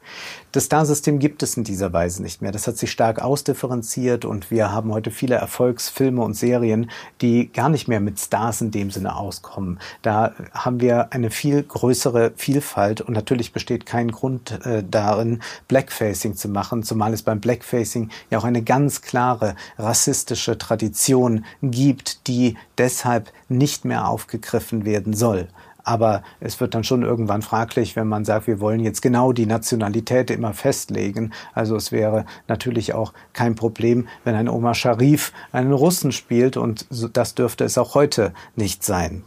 Das 0.53 0.65
Starsystem 0.65 1.19
gibt 1.21 1.43
es 1.43 1.57
in 1.57 1.65
dieser 1.65 1.93
Weise 1.93 2.23
nicht 2.23 2.43
mehr. 2.43 2.51
Das 2.51 2.67
hat 2.67 2.77
sich 2.77 2.91
stark 2.91 3.23
ausdifferenziert 3.23 4.25
und 4.25 4.51
wir 4.51 4.73
haben 4.73 4.93
heute 4.93 5.11
viele 5.11 5.37
Erfolgsfilme 5.37 6.23
und 6.23 6.35
Serien, 6.35 6.91
die 7.21 7.53
gar 7.53 7.69
nicht 7.69 7.87
mehr 7.87 8.01
mit 8.01 8.19
Stars 8.19 8.61
in 8.61 8.73
dem 8.73 8.91
Sinne 8.91 9.17
auskommen. 9.17 9.79
Da 10.03 10.33
haben 10.53 10.81
wir 10.81 11.13
eine 11.13 11.31
viel 11.31 11.63
größere 11.63 12.33
Vielfalt 12.37 13.01
und 13.01 13.15
natürlich 13.15 13.53
besteht 13.53 13.87
kein 13.87 14.11
Grund 14.11 14.65
äh, 14.67 14.83
darin, 14.89 15.41
Blackfacing 15.69 16.35
zu 16.35 16.49
machen, 16.49 16.83
zumal 16.83 17.13
es 17.13 17.23
beim 17.23 17.41
Blackfacing 17.41 18.11
ja 18.31 18.39
auch 18.39 18.45
eine 18.45 18.63
ganz 18.63 18.90
klare 19.01 19.55
rassistische 19.79 20.59
Tradition 20.59 21.45
gibt, 21.63 22.27
die 22.27 22.57
deshalb 22.79 23.33
nicht 23.49 23.85
mehr 23.85 24.09
aufgegriffen 24.09 24.85
werden 24.85 25.15
soll. 25.15 25.49
Aber 25.85 26.23
es 26.41 26.61
wird 26.61 26.75
dann 26.75 26.85
schon 26.85 27.03
irgendwann 27.03 27.43
fraglich, 27.43 27.97
wenn 27.97 28.07
man 28.07 28.25
sagt, 28.25 28.47
wir 28.47 28.61
wollen 28.61 28.81
jetzt 28.81 29.03
genau 29.03 29.33
die 29.33 29.47
Nationalität 29.47 30.31
immer 30.31 30.53
festlegen. 30.53 31.33
Also 31.55 31.77
es 31.77 31.91
wäre 31.91 32.27
natürlich 32.49 32.93
auch 32.93 33.13
kein 33.33 33.55
Problem, 33.55 34.09
wenn 34.25 34.35
ein 34.35 34.49
Omar 34.49 34.75
Sharif 34.75 35.33
einen 35.53 35.73
Russen 35.73 36.13
spielt 36.13 36.57
und 36.57 36.87
das 37.13 37.35
dürfte 37.35 37.65
es 37.65 37.79
auch 37.79 37.95
heute 37.95 38.33
nicht 38.57 38.85
sein. 38.85 39.25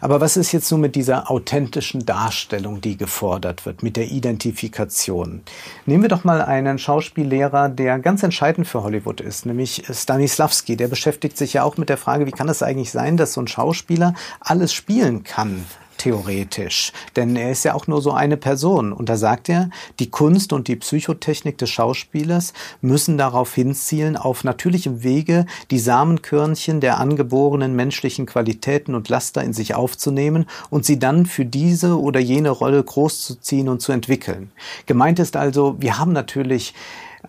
Aber 0.00 0.20
was 0.20 0.36
ist 0.36 0.52
jetzt 0.52 0.70
nun 0.70 0.80
mit 0.80 0.94
dieser 0.96 1.30
authentischen 1.30 2.06
Darstellung, 2.06 2.80
die 2.80 2.96
gefordert 2.96 3.66
wird, 3.66 3.82
mit 3.82 3.96
der 3.96 4.10
Identifikation? 4.10 5.42
Nehmen 5.86 6.02
wir 6.02 6.08
doch 6.08 6.24
mal 6.24 6.42
einen 6.42 6.78
Schauspiellehrer, 6.78 7.68
der 7.68 7.98
ganz 7.98 8.22
entscheidend 8.22 8.66
für 8.66 8.82
Hollywood 8.82 9.20
ist, 9.20 9.46
nämlich 9.46 9.84
Stanislavski. 9.90 10.76
Der 10.76 10.88
beschäftigt 10.88 11.36
sich 11.36 11.54
ja 11.54 11.62
auch 11.64 11.76
mit 11.76 11.88
der 11.88 11.96
Frage, 11.96 12.26
wie 12.26 12.32
kann 12.32 12.48
es 12.48 12.62
eigentlich 12.62 12.90
sein, 12.90 13.16
dass 13.16 13.34
so 13.34 13.40
ein 13.40 13.48
Schauspieler 13.48 14.14
alles 14.40 14.72
spielen 14.72 15.24
kann? 15.24 15.64
theoretisch, 16.00 16.92
denn 17.14 17.36
er 17.36 17.50
ist 17.50 17.64
ja 17.64 17.74
auch 17.74 17.86
nur 17.86 18.00
so 18.00 18.12
eine 18.12 18.38
Person. 18.38 18.92
Und 18.92 19.10
da 19.10 19.16
sagt 19.16 19.50
er, 19.50 19.68
die 19.98 20.10
Kunst 20.10 20.52
und 20.54 20.66
die 20.66 20.76
Psychotechnik 20.76 21.58
des 21.58 21.68
Schauspielers 21.68 22.54
müssen 22.80 23.18
darauf 23.18 23.54
hinzielen, 23.54 24.16
auf 24.16 24.42
natürlichem 24.42 25.02
Wege 25.02 25.44
die 25.70 25.78
Samenkörnchen 25.78 26.80
der 26.80 26.98
angeborenen 26.98 27.76
menschlichen 27.76 28.24
Qualitäten 28.24 28.94
und 28.94 29.10
Laster 29.10 29.44
in 29.50 29.52
sich 29.52 29.74
aufzunehmen 29.74 30.46
und 30.70 30.84
sie 30.84 30.98
dann 30.98 31.26
für 31.26 31.44
diese 31.44 31.98
oder 31.98 32.20
jene 32.20 32.50
Rolle 32.50 32.82
großzuziehen 32.82 33.68
und 33.68 33.80
zu 33.82 33.92
entwickeln. 33.92 34.52
Gemeint 34.86 35.18
ist 35.18 35.36
also, 35.36 35.76
wir 35.80 35.98
haben 35.98 36.12
natürlich 36.12 36.74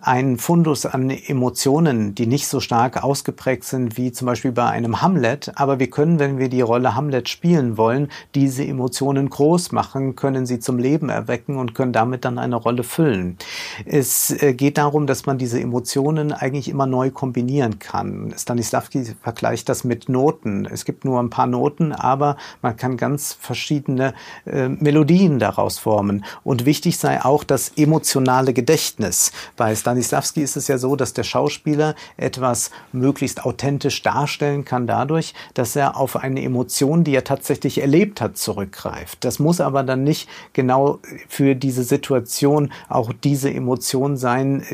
ein 0.02 0.36
Fundus 0.36 0.84
an 0.84 1.10
Emotionen, 1.10 2.14
die 2.14 2.26
nicht 2.26 2.48
so 2.48 2.58
stark 2.58 3.02
ausgeprägt 3.04 3.62
sind 3.62 3.96
wie 3.96 4.10
zum 4.10 4.26
Beispiel 4.26 4.50
bei 4.50 4.66
einem 4.66 5.00
Hamlet. 5.00 5.52
Aber 5.54 5.78
wir 5.78 5.88
können, 5.90 6.18
wenn 6.18 6.38
wir 6.38 6.48
die 6.48 6.60
Rolle 6.60 6.96
Hamlet 6.96 7.28
spielen 7.28 7.76
wollen, 7.76 8.08
diese 8.34 8.64
Emotionen 8.64 9.30
groß 9.30 9.70
machen, 9.70 10.16
können 10.16 10.44
sie 10.44 10.58
zum 10.58 10.78
Leben 10.78 11.08
erwecken 11.08 11.56
und 11.56 11.74
können 11.74 11.92
damit 11.92 12.24
dann 12.24 12.40
eine 12.40 12.56
Rolle 12.56 12.82
füllen. 12.82 13.38
Es 13.86 14.30
äh, 14.42 14.54
geht 14.54 14.76
darum, 14.76 15.06
dass 15.06 15.26
man 15.26 15.38
diese 15.38 15.60
Emotionen 15.60 16.32
eigentlich 16.32 16.68
immer 16.68 16.86
neu 16.86 17.10
kombinieren 17.10 17.78
kann. 17.78 18.34
Stanislavski 18.36 19.04
vergleicht 19.22 19.68
das 19.68 19.84
mit 19.84 20.08
Noten. 20.08 20.66
Es 20.66 20.84
gibt 20.84 21.04
nur 21.04 21.20
ein 21.20 21.30
paar 21.30 21.46
Noten, 21.46 21.92
aber 21.92 22.36
man 22.60 22.76
kann 22.76 22.96
ganz 22.96 23.36
verschiedene 23.38 24.14
äh, 24.46 24.68
Melodien 24.68 25.38
daraus 25.38 25.78
formen. 25.78 26.24
Und 26.42 26.66
wichtig 26.66 26.98
sei 26.98 27.24
auch 27.24 27.44
das 27.44 27.72
emotionale 27.76 28.52
Gedächtnis. 28.52 29.30
Bei 29.56 29.72
ist 29.98 30.56
es 30.56 30.68
ja 30.68 30.78
so, 30.78 30.96
dass 30.96 31.12
der 31.12 31.22
Schauspieler 31.22 31.94
etwas 32.16 32.70
möglichst 32.92 33.44
authentisch 33.44 34.02
darstellen 34.02 34.64
kann 34.64 34.86
dadurch, 34.86 35.34
dass 35.54 35.76
er 35.76 35.96
auf 35.96 36.16
eine 36.16 36.42
Emotion, 36.42 37.04
die 37.04 37.14
er 37.14 37.24
tatsächlich 37.24 37.80
erlebt 37.80 38.20
hat, 38.20 38.36
zurückgreift. 38.36 39.24
Das 39.24 39.38
muss 39.38 39.60
aber 39.60 39.82
dann 39.82 40.04
nicht 40.04 40.28
genau 40.52 40.98
für 41.28 41.54
diese 41.54 41.82
Situation 41.82 42.72
auch 42.88 43.12
diese 43.12 43.52
Emotion 43.52 44.16
sein. 44.16 44.64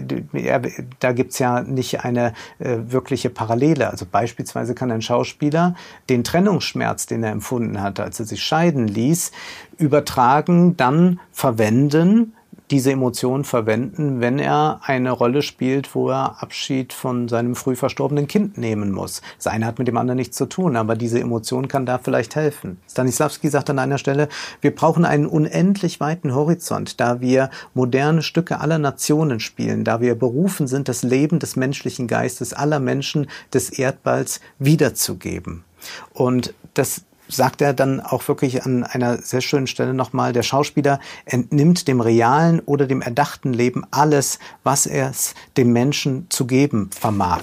Da 1.01 1.13
gibt's 1.13 1.39
ja 1.39 1.63
nicht 1.63 2.05
eine 2.05 2.33
äh, 2.59 2.79
wirkliche 2.87 3.31
Parallele. 3.31 3.91
Also 3.91 4.07
beispielsweise 4.11 4.75
kann 4.75 4.91
ein 4.91 5.03
Schauspieler 5.03 5.75
den 6.09 6.25
Trennungsschmerz, 6.25 7.07
den 7.07 7.23
er 7.23 7.33
empfunden 7.33 7.81
hat, 7.81 8.01
als 8.01 8.21
er 8.21 8.27
sich 8.27 8.43
scheiden 8.43 8.89
ließ, 8.89 9.33
übertragen, 9.79 10.77
dann 10.77 11.21
verwenden, 11.33 12.35
diese 12.71 12.93
Emotionen 12.93 13.45
verwenden, 13.45 14.21
wenn 14.21 14.39
er 14.39 14.81
eine 14.83 15.11
Rolle 15.11 15.43
spielt, 15.43 15.95
wo 15.95 16.11
er 16.11 16.43
Abschied 16.43 16.93
von 16.93 17.29
seinem 17.29 17.55
früh 17.55 17.77
verstorbenen 17.77 18.29
Kind 18.29 18.59
nehmen 18.59 18.93
muss. 18.93 19.23
Das 19.37 19.47
eine 19.47 19.67
hat 19.67 19.79
mit 19.79 19.89
dem 19.89 19.97
anderen 19.97 20.17
nichts 20.17 20.37
zu 20.37 20.47
tun, 20.47 20.77
aber 20.77 20.95
diese 20.95 21.21
Emotion 21.21 21.69
kann 21.69 21.87
da 21.87 21.99
vielleicht 21.99 22.37
helfen. 22.37 22.79
Stanislavski 22.91 23.49
sagt 23.49 23.71
an 23.71 23.79
einer 23.79 23.99
Stelle, 23.99 24.29
wir 24.61 24.75
brauchen 24.75 25.05
einen 25.05 25.27
unendlich 25.27 26.01
weiten 26.01 26.35
Horizont, 26.35 27.01
da 27.01 27.21
wir 27.21 27.51
moderne 27.75 28.23
Stücke 28.23 28.61
aller 28.61 28.79
Nationen 28.79 29.41
spielen, 29.41 29.85
da 29.85 30.01
wir 30.01 30.15
berufen 30.15 30.67
sind, 30.67 30.89
das 30.89 31.03
Leben 31.03 31.39
des 31.39 31.57
menschlichen 31.57 32.07
Geistes 32.07 32.53
aller 32.53 32.81
Menschen 32.81 33.29
des 33.53 33.71
Erdballs 33.71 34.41
wiederzugeben. 34.59 35.65
Und 36.13 36.55
das 36.75 37.03
sagt 37.29 37.61
er 37.61 37.75
dann 37.75 38.01
auch 38.01 38.27
wirklich 38.29 38.65
an 38.65 38.85
einer 38.85 39.19
sehr 39.19 39.41
schönen 39.41 39.67
Stelle 39.67 39.95
nochmal, 39.95 40.33
der 40.33 40.43
Schauspieler 40.43 40.99
entnimmt 41.25 41.89
dem 41.89 42.01
realen 42.01 42.61
oder 42.61 42.87
dem 42.87 43.03
erdachten 43.03 43.53
Leben 43.53 43.85
alles, 43.91 44.39
was 44.65 44.87
er 44.87 45.13
dem 45.57 45.73
Menschen 45.73 46.27
zu 46.31 46.47
geben 46.47 46.91
vermag. 46.93 47.43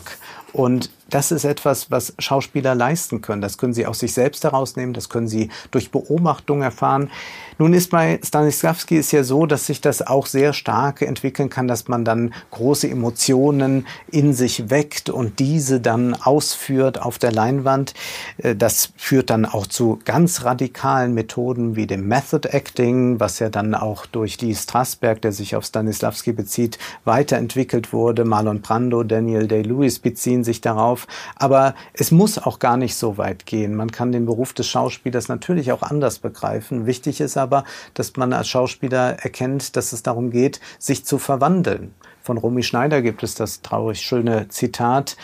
Und 0.53 0.89
das 1.09 1.31
ist 1.31 1.45
etwas, 1.45 1.91
was 1.91 2.13
Schauspieler 2.17 2.73
leisten 2.73 3.21
können. 3.21 3.41
Das 3.41 3.57
können 3.57 3.73
sie 3.73 3.85
aus 3.85 3.99
sich 3.99 4.13
selbst 4.13 4.43
herausnehmen, 4.43 4.93
das 4.93 5.09
können 5.09 5.27
sie 5.27 5.49
durch 5.71 5.91
Beobachtung 5.91 6.61
erfahren. 6.61 7.11
Nun 7.57 7.73
ist 7.73 7.91
bei 7.91 8.19
Stanislavski 8.21 8.97
ist 8.97 9.11
ja 9.11 9.23
so, 9.23 9.45
dass 9.45 9.67
sich 9.67 9.79
das 9.79 10.05
auch 10.05 10.25
sehr 10.25 10.51
stark 10.51 11.01
entwickeln 11.01 11.49
kann, 11.49 11.67
dass 11.67 11.87
man 11.87 12.03
dann 12.03 12.33
große 12.51 12.89
Emotionen 12.89 13.87
in 14.11 14.33
sich 14.33 14.69
weckt 14.69 15.09
und 15.09 15.39
diese 15.39 15.79
dann 15.79 16.15
ausführt 16.15 17.01
auf 17.01 17.17
der 17.17 17.31
Leinwand. 17.31 17.93
Äh, 18.37 18.55
das 18.55 18.91
führt 18.97 19.29
dann 19.29 19.45
auch 19.45 19.67
zu 19.67 19.99
ganz 20.03 20.43
radikalen 20.43 21.13
Methoden 21.13 21.75
wie 21.75 21.87
dem 21.87 22.07
Method 22.07 22.49
Acting, 22.49 23.19
was 23.19 23.39
ja 23.39 23.49
dann 23.49 23.75
auch 23.75 24.05
durch 24.05 24.37
die 24.37 24.53
Strasberg, 24.53 25.21
der 25.21 25.31
sich 25.31 25.55
auf 25.55 25.65
Stanislavski 25.65 26.33
bezieht, 26.33 26.77
weiterentwickelt 27.05 27.93
wurde. 27.93 28.25
Marlon 28.25 28.61
Brando, 28.61 29.03
Daniel 29.03 29.47
Day-Lewis 29.47 29.99
beziehen 29.99 30.43
sich 30.43 30.61
darauf. 30.61 30.94
Aber 31.35 31.75
es 31.93 32.11
muss 32.11 32.37
auch 32.37 32.59
gar 32.59 32.77
nicht 32.77 32.95
so 32.95 33.17
weit 33.17 33.45
gehen. 33.45 33.75
Man 33.75 33.91
kann 33.91 34.11
den 34.11 34.25
Beruf 34.25 34.53
des 34.53 34.67
Schauspielers 34.67 35.27
natürlich 35.27 35.71
auch 35.71 35.81
anders 35.81 36.19
begreifen. 36.19 36.85
Wichtig 36.85 37.21
ist 37.21 37.37
aber, 37.37 37.63
dass 37.93 38.15
man 38.15 38.33
als 38.33 38.47
Schauspieler 38.47 39.17
erkennt, 39.19 39.75
dass 39.75 39.93
es 39.93 40.03
darum 40.03 40.31
geht, 40.31 40.59
sich 40.79 41.05
zu 41.05 41.17
verwandeln. 41.17 41.93
Von 42.21 42.37
Romy 42.37 42.63
Schneider 42.63 43.01
gibt 43.01 43.21
es 43.21 43.35
das 43.35 43.61
traurig 43.61 44.01
schöne 44.01 44.47
Zitat. 44.47 45.15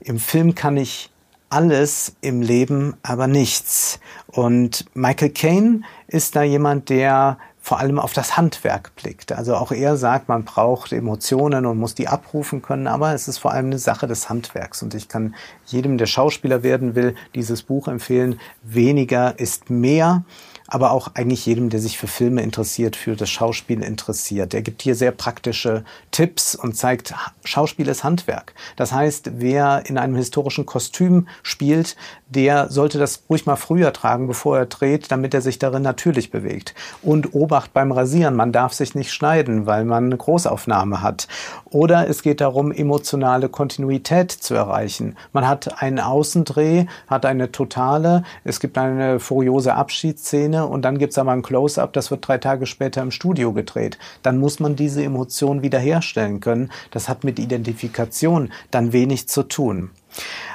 Im 0.00 0.18
Film 0.18 0.54
kann 0.54 0.76
ich 0.76 1.10
alles 1.48 2.16
im 2.22 2.40
Leben, 2.40 2.96
aber 3.02 3.26
nichts. 3.26 4.00
Und 4.26 4.86
Michael 4.94 5.30
Caine 5.30 5.82
ist 6.08 6.34
da 6.34 6.42
jemand, 6.42 6.88
der 6.88 7.38
vor 7.64 7.78
allem 7.78 8.00
auf 8.00 8.12
das 8.12 8.36
Handwerk 8.36 8.94
blickt. 8.96 9.30
Also 9.30 9.54
auch 9.54 9.70
er 9.70 9.96
sagt, 9.96 10.28
man 10.28 10.44
braucht 10.44 10.92
Emotionen 10.92 11.64
und 11.64 11.78
muss 11.78 11.94
die 11.94 12.08
abrufen 12.08 12.60
können, 12.60 12.88
aber 12.88 13.14
es 13.14 13.28
ist 13.28 13.38
vor 13.38 13.52
allem 13.52 13.66
eine 13.66 13.78
Sache 13.78 14.08
des 14.08 14.28
Handwerks. 14.28 14.82
Und 14.82 14.94
ich 14.94 15.06
kann 15.06 15.36
jedem, 15.66 15.96
der 15.96 16.06
Schauspieler 16.06 16.64
werden 16.64 16.96
will, 16.96 17.14
dieses 17.36 17.62
Buch 17.62 17.86
empfehlen. 17.86 18.40
Weniger 18.64 19.38
ist 19.38 19.70
mehr 19.70 20.24
aber 20.72 20.92
auch 20.92 21.08
eigentlich 21.14 21.44
jedem, 21.44 21.68
der 21.68 21.80
sich 21.80 21.98
für 21.98 22.06
Filme 22.06 22.40
interessiert, 22.40 22.96
für 22.96 23.14
das 23.14 23.28
Schauspiel 23.28 23.82
interessiert. 23.82 24.54
Er 24.54 24.62
gibt 24.62 24.80
hier 24.80 24.94
sehr 24.94 25.12
praktische 25.12 25.84
Tipps 26.12 26.54
und 26.54 26.76
zeigt, 26.76 27.14
Schauspiel 27.42 27.88
ist 27.88 28.04
Handwerk. 28.04 28.54
Das 28.76 28.92
heißt, 28.92 29.30
wer 29.38 29.84
in 29.86 29.96
einem 29.96 30.14
historischen 30.14 30.66
Kostüm 30.66 31.26
spielt, 31.42 31.96
der 32.28 32.70
sollte 32.70 32.98
das 32.98 33.24
ruhig 33.28 33.46
mal 33.46 33.56
früher 33.56 33.92
tragen, 33.94 34.26
bevor 34.26 34.58
er 34.58 34.66
dreht, 34.66 35.10
damit 35.10 35.32
er 35.32 35.40
sich 35.40 35.58
darin 35.58 35.82
natürlich 35.82 36.30
bewegt. 36.30 36.74
Und 37.02 37.34
Obacht 37.34 37.72
beim 37.72 37.92
Rasieren, 37.92 38.36
man 38.36 38.52
darf 38.52 38.74
sich 38.74 38.94
nicht 38.94 39.10
schneiden, 39.10 39.66
weil 39.66 39.84
man 39.84 40.04
eine 40.04 40.16
Großaufnahme 40.16 41.00
hat. 41.00 41.28
Oder 41.64 42.08
es 42.08 42.22
geht 42.22 42.42
darum, 42.42 42.72
emotionale 42.72 43.48
Kontinuität 43.48 44.30
zu 44.30 44.54
erreichen. 44.54 45.16
Man 45.32 45.48
hat 45.48 45.82
einen 45.82 45.98
Außendreh, 45.98 46.86
hat 47.06 47.24
eine 47.24 47.52
totale, 47.52 48.24
es 48.44 48.60
gibt 48.60 48.76
eine 48.76 49.18
furiose 49.18 49.74
Abschiedsszene, 49.74 50.66
und 50.66 50.82
dann 50.82 50.98
gibt's 50.98 51.16
aber 51.16 51.32
ein 51.32 51.42
Close-up, 51.42 51.94
das 51.94 52.10
wird 52.10 52.28
drei 52.28 52.36
Tage 52.36 52.66
später 52.66 53.00
im 53.00 53.10
Studio 53.10 53.52
gedreht. 53.54 53.98
Dann 54.22 54.38
muss 54.38 54.60
man 54.60 54.76
diese 54.76 55.02
Emotion 55.02 55.62
wiederherstellen 55.62 56.01
können. 56.40 56.70
Das 56.90 57.08
hat 57.08 57.24
mit 57.24 57.38
Identifikation 57.38 58.52
dann 58.70 58.92
wenig 58.92 59.28
zu 59.28 59.42
tun. 59.42 59.90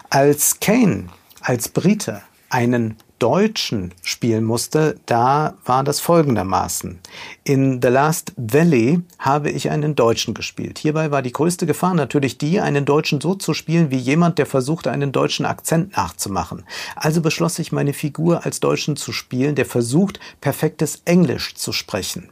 Als 0.09 0.59
Kane, 0.59 1.07
als 1.41 1.69
Brite, 1.69 2.21
einen 2.49 2.97
Deutschen 3.19 3.93
spielen 4.03 4.43
musste, 4.43 4.99
da 5.07 5.55
war 5.65 5.83
das 5.83 5.99
folgendermaßen. 5.99 6.99
In 7.43 7.81
The 7.81 7.87
Last 7.87 8.33
Valley 8.37 9.01
habe 9.17 9.49
ich 9.49 9.71
einen 9.71 9.95
Deutschen 9.95 10.35
gespielt. 10.35 10.77
Hierbei 10.77 11.09
war 11.09 11.23
die 11.23 11.31
größte 11.31 11.65
Gefahr 11.65 11.95
natürlich 11.95 12.37
die, 12.37 12.61
einen 12.61 12.85
Deutschen 12.85 13.19
so 13.19 13.33
zu 13.33 13.55
spielen 13.55 13.89
wie 13.89 13.97
jemand, 13.97 14.37
der 14.37 14.45
versuchte, 14.45 14.91
einen 14.91 15.11
deutschen 15.11 15.47
Akzent 15.47 15.97
nachzumachen. 15.97 16.63
Also 16.95 17.21
beschloss 17.21 17.57
ich, 17.57 17.71
meine 17.71 17.93
Figur 17.93 18.45
als 18.45 18.59
Deutschen 18.59 18.95
zu 18.95 19.11
spielen, 19.11 19.55
der 19.55 19.65
versucht, 19.65 20.19
perfektes 20.39 21.01
Englisch 21.05 21.55
zu 21.55 21.73
sprechen. 21.73 22.29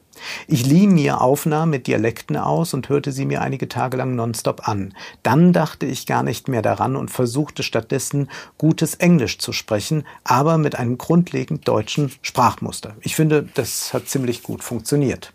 Ich 0.48 0.66
lieh 0.66 0.88
mir 0.88 1.22
Aufnahmen 1.22 1.72
mit 1.72 1.88
Dialekten 1.88 2.38
aus 2.38 2.74
und 2.74 2.90
hörte 2.90 3.12
sie 3.12 3.26
mir 3.26 3.42
einige 3.42 3.68
Tage 3.68 3.98
lang 3.98 4.16
nonstop 4.16 4.68
an. 4.68 4.94
Dann 5.24 5.54
dachte 5.54 5.86
ich 5.86 6.06
gar 6.06 6.24
nicht 6.24 6.48
mehr 6.48 6.62
daran 6.62 6.96
und 6.96 7.12
versuchte 7.12 7.64
stattdessen 7.64 8.30
gutes 8.58 8.96
Englisch 8.96 9.38
zu 9.40 9.54
sprechen, 9.54 10.06
aber 10.24 10.58
mit 10.58 10.76
einem 10.76 10.98
grundlegend 10.98 11.68
deutschen 11.68 12.12
Sprachmuster. 12.22 12.96
Ich 13.02 13.16
finde, 13.16 13.48
das 13.54 13.94
hat 13.94 14.08
ziemlich 14.08 14.44
gut 14.44 14.64
funktioniert. 14.64 15.34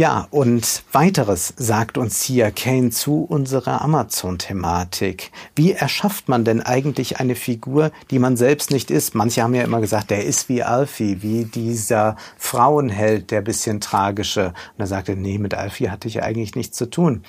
Ja, 0.00 0.28
und 0.30 0.84
weiteres 0.92 1.54
sagt 1.56 1.98
uns 1.98 2.22
hier 2.22 2.52
Kane 2.52 2.90
zu 2.90 3.24
unserer 3.24 3.82
Amazon-Thematik. 3.82 5.32
Wie 5.56 5.72
erschafft 5.72 6.28
man 6.28 6.44
denn 6.44 6.62
eigentlich 6.62 7.18
eine 7.18 7.34
Figur, 7.34 7.90
die 8.12 8.20
man 8.20 8.36
selbst 8.36 8.70
nicht 8.70 8.92
ist? 8.92 9.16
Manche 9.16 9.42
haben 9.42 9.56
ja 9.56 9.64
immer 9.64 9.80
gesagt, 9.80 10.10
der 10.10 10.24
ist 10.24 10.48
wie 10.48 10.62
Alfie, 10.62 11.20
wie 11.22 11.46
dieser 11.46 12.14
Frauenheld, 12.36 13.32
der 13.32 13.40
bisschen 13.40 13.80
tragische. 13.80 14.54
Und 14.76 14.78
er 14.78 14.86
sagte, 14.86 15.16
nee, 15.16 15.36
mit 15.36 15.54
Alfie 15.54 15.90
hatte 15.90 16.06
ich 16.06 16.22
eigentlich 16.22 16.54
nichts 16.54 16.76
zu 16.76 16.88
tun. 16.88 17.24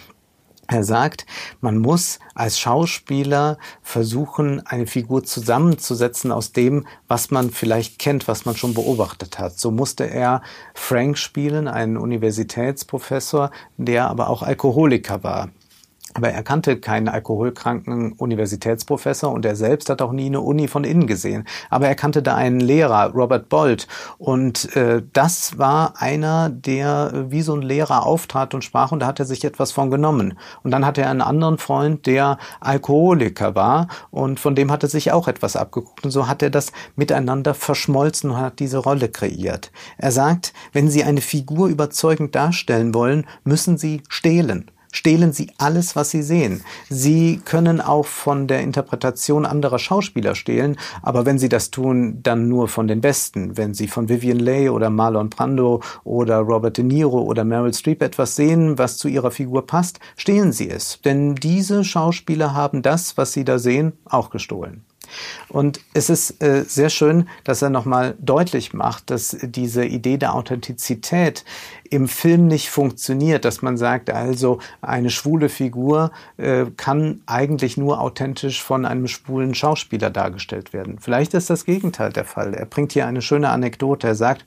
Er 0.72 0.84
sagt, 0.84 1.26
man 1.62 1.80
muss 1.80 2.20
als 2.36 2.60
Schauspieler 2.60 3.58
versuchen, 3.82 4.64
eine 4.68 4.86
Figur 4.86 5.24
zusammenzusetzen 5.24 6.32
aus 6.32 6.52
dem, 6.52 6.86
was 7.08 7.32
man 7.32 7.50
vielleicht 7.50 7.98
kennt, 7.98 8.28
was 8.28 8.46
man 8.46 8.56
schon 8.56 8.76
beobachtet 8.76 9.40
hat. 9.40 9.58
So 9.58 9.72
musste 9.72 10.04
er 10.04 10.44
Frank 10.76 11.18
spielen, 11.18 11.68
einen 11.68 11.98
Universitätsprofessor, 11.98 13.50
der 13.78 14.12
aber 14.12 14.30
auch 14.30 14.44
Alkoholiker 14.44 15.24
war. 15.24 15.50
Aber 16.16 16.30
er 16.30 16.44
kannte 16.44 16.78
keinen 16.78 17.08
alkoholkranken 17.08 18.14
Universitätsprofessor 18.14 19.32
und 19.32 19.46
er 19.46 19.56
selbst 19.56 19.90
hat 19.90 20.02
auch 20.02 20.12
nie 20.12 20.26
eine 20.26 20.42
Uni 20.42 20.68
von 20.68 20.84
innen 20.84 21.08
gesehen. 21.08 21.46
Aber 21.70 21.88
er 21.88 21.96
kannte 21.96 22.24
da 22.24 22.36
einen 22.36 22.60
Lehrer, 22.60 23.12
Robert 23.14 23.50
Bolt. 23.50 23.88
Und 24.18 24.76
äh, 24.76 25.04
das 25.14 25.58
war 25.60 26.02
einer, 26.02 26.50
der 26.50 27.28
wie 27.30 27.42
so 27.42 27.54
ein 27.56 27.62
Lehrer 27.62 28.06
auftrat 28.06 28.54
und 28.54 28.64
sprach 28.64 28.92
und 28.92 29.02
da 29.02 29.08
hat 29.08 29.20
er 29.20 29.26
sich 29.26 29.46
etwas 29.46 29.72
von 29.72 29.92
genommen. 29.92 30.38
Und 30.64 30.72
dann 30.72 30.86
hatte 30.86 31.02
er 31.02 31.12
einen 31.12 31.22
anderen 31.22 31.58
Freund, 31.60 32.06
der 32.08 32.38
Alkoholiker 32.60 33.54
war 33.54 33.88
und 34.10 34.40
von 34.40 34.56
dem 34.56 34.72
hat 34.72 34.84
er 34.84 34.90
sich 34.90 35.12
auch 35.12 35.28
etwas 35.28 35.56
abgeguckt. 35.56 36.06
Und 36.06 36.12
so 36.12 36.28
hat 36.28 36.42
er 36.42 36.50
das 36.50 36.72
miteinander 36.96 37.54
verschmolzen 37.54 38.32
und 38.32 38.38
hat 38.38 38.60
diese 38.60 38.80
Rolle 38.80 39.10
kreiert. 39.10 39.72
Er 39.98 40.12
sagt, 40.12 40.54
wenn 40.74 40.90
Sie 40.90 41.04
eine 41.04 41.22
Figur 41.22 41.68
überzeugend 41.68 42.34
darstellen 42.34 42.94
wollen, 42.94 43.26
müssen 43.44 43.78
Sie 43.78 44.02
stehlen 44.10 44.72
stehlen 44.92 45.34
sie 45.34 45.52
alles, 45.58 45.96
was 45.96 46.10
sie 46.10 46.22
sehen. 46.22 46.64
Sie 46.90 47.42
können 47.44 47.82
auch 47.82 48.06
von 48.06 48.48
der 48.48 48.62
Interpretation 48.62 49.46
anderer 49.46 49.80
Schauspieler 49.80 50.36
stehlen, 50.36 50.78
aber 51.02 51.26
wenn 51.26 51.40
sie 51.40 51.50
das 51.50 51.72
tun, 51.72 52.20
dann 52.24 52.48
nur 52.48 52.68
von 52.68 52.88
den 52.88 53.02
Besten. 53.02 53.58
Wenn 53.58 53.74
sie 53.74 53.88
von 53.88 54.10
Vivian 54.10 54.40
Leigh 54.40 54.72
oder 54.72 54.90
Marlon 54.90 55.30
Brando 55.30 55.82
oder 56.04 56.40
Robert 56.40 56.78
De 56.78 56.84
Niro 56.84 57.22
oder 57.22 57.44
Meryl 57.44 57.74
Streep 57.74 58.02
etwas 58.02 58.36
sehen, 58.36 58.78
was 58.78 58.98
zu 58.98 59.08
ihrer 59.08 59.32
Figur 59.32 59.66
passt, 59.66 60.00
stehlen 60.18 60.52
sie 60.52 60.70
es. 60.70 61.00
Denn 61.04 61.36
diese 61.36 61.84
Schauspieler 61.84 62.54
haben 62.54 62.82
das, 62.82 63.18
was 63.18 63.34
sie 63.34 63.46
da 63.46 63.60
sehen, 63.60 63.94
auch 64.06 64.30
gestohlen. 64.30 64.84
Und 65.48 65.82
es 65.94 66.10
ist 66.10 66.42
äh, 66.42 66.64
sehr 66.68 66.90
schön, 66.90 67.28
dass 67.44 67.62
er 67.62 67.70
nochmal 67.70 68.16
deutlich 68.20 68.74
macht, 68.74 69.10
dass 69.10 69.38
diese 69.42 69.86
Idee 69.86 70.18
der 70.18 70.36
Authentizität 70.36 71.46
im 71.90 72.08
Film 72.08 72.48
nicht 72.48 72.70
funktioniert, 72.70 73.46
dass 73.46 73.62
man 73.62 73.78
sagt, 73.78 74.10
also 74.10 74.60
eine 74.82 75.10
schwule 75.10 75.50
Figur 75.50 76.12
äh, 76.38 76.66
kann 76.78 77.22
eigentlich 77.26 77.78
nur 77.78 78.00
authentisch 78.00 78.64
von 78.64 78.86
einem 78.86 79.08
schwulen 79.08 79.56
Schauspieler 79.56 80.10
dargestellt 80.10 80.74
werden. 80.74 81.00
Vielleicht 81.00 81.34
ist 81.34 81.50
das 81.50 81.66
Gegenteil 81.66 82.12
der 82.12 82.26
Fall. 82.26 82.54
Er 82.54 82.66
bringt 82.66 82.94
hier 82.94 83.08
eine 83.08 83.22
schöne 83.22 83.50
Anekdote. 83.50 84.08
Er 84.08 84.16
sagt, 84.16 84.46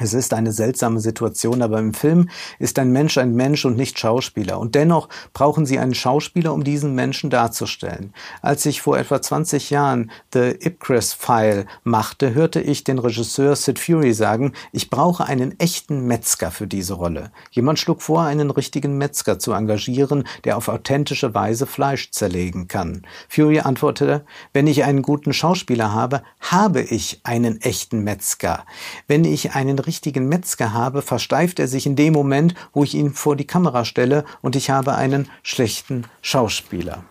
es 0.00 0.14
ist 0.14 0.34
eine 0.34 0.52
seltsame 0.52 1.00
Situation, 1.00 1.62
aber 1.62 1.78
im 1.78 1.94
Film 1.94 2.28
ist 2.58 2.78
ein 2.78 2.92
Mensch 2.92 3.16
ein 3.18 3.34
Mensch 3.34 3.64
und 3.64 3.76
nicht 3.76 3.98
Schauspieler. 3.98 4.58
Und 4.58 4.74
dennoch 4.74 5.08
brauchen 5.32 5.64
sie 5.64 5.78
einen 5.78 5.94
Schauspieler, 5.94 6.52
um 6.52 6.64
diesen 6.64 6.94
Menschen 6.94 7.30
darzustellen. 7.30 8.12
Als 8.42 8.66
ich 8.66 8.82
vor 8.82 8.98
etwa 8.98 9.22
20 9.22 9.70
Jahren 9.70 10.10
The 10.32 10.50
Ipcress 10.60 11.14
File 11.14 11.66
machte, 11.84 12.34
hörte 12.34 12.60
ich 12.60 12.84
den 12.84 12.98
Regisseur 12.98 13.56
Sid 13.56 13.78
Fury 13.78 14.12
sagen, 14.12 14.52
ich 14.72 14.90
brauche 14.90 15.24
einen 15.24 15.58
echten 15.58 16.06
Metzger 16.06 16.50
für 16.50 16.66
diese 16.66 16.94
Rolle. 16.94 17.30
Jemand 17.50 17.78
schlug 17.78 18.02
vor, 18.02 18.22
einen 18.22 18.50
richtigen 18.50 18.98
Metzger 18.98 19.38
zu 19.38 19.52
engagieren, 19.52 20.24
der 20.44 20.56
auf 20.56 20.68
authentische 20.68 21.34
Weise 21.34 21.66
Fleisch 21.66 22.10
zerlegen 22.10 22.68
kann. 22.68 23.02
Fury 23.28 23.60
antwortete, 23.60 24.24
wenn 24.52 24.66
ich 24.66 24.84
einen 24.84 25.02
guten 25.02 25.32
Schauspieler 25.32 25.92
habe, 25.92 26.22
habe 26.40 26.82
ich 26.82 27.20
einen 27.24 27.60
echten 27.60 28.04
Metzger. 28.04 28.64
Wenn 29.06 29.24
ich 29.24 29.54
einen 29.54 29.78
richtigen 29.86 30.28
Metzger 30.28 30.72
habe, 30.72 31.02
versteift 31.02 31.58
er 31.58 31.68
sich 31.68 31.86
in 31.86 31.96
dem 31.96 32.12
Moment, 32.12 32.54
wo 32.72 32.84
ich 32.84 32.94
ihn 32.94 33.12
vor 33.12 33.36
die 33.36 33.46
Kamera 33.46 33.84
stelle 33.84 34.24
und 34.42 34.56
ich 34.56 34.70
habe 34.70 34.94
einen 34.94 35.28
schlechten 35.42 36.04
Schauspieler. 36.22 37.04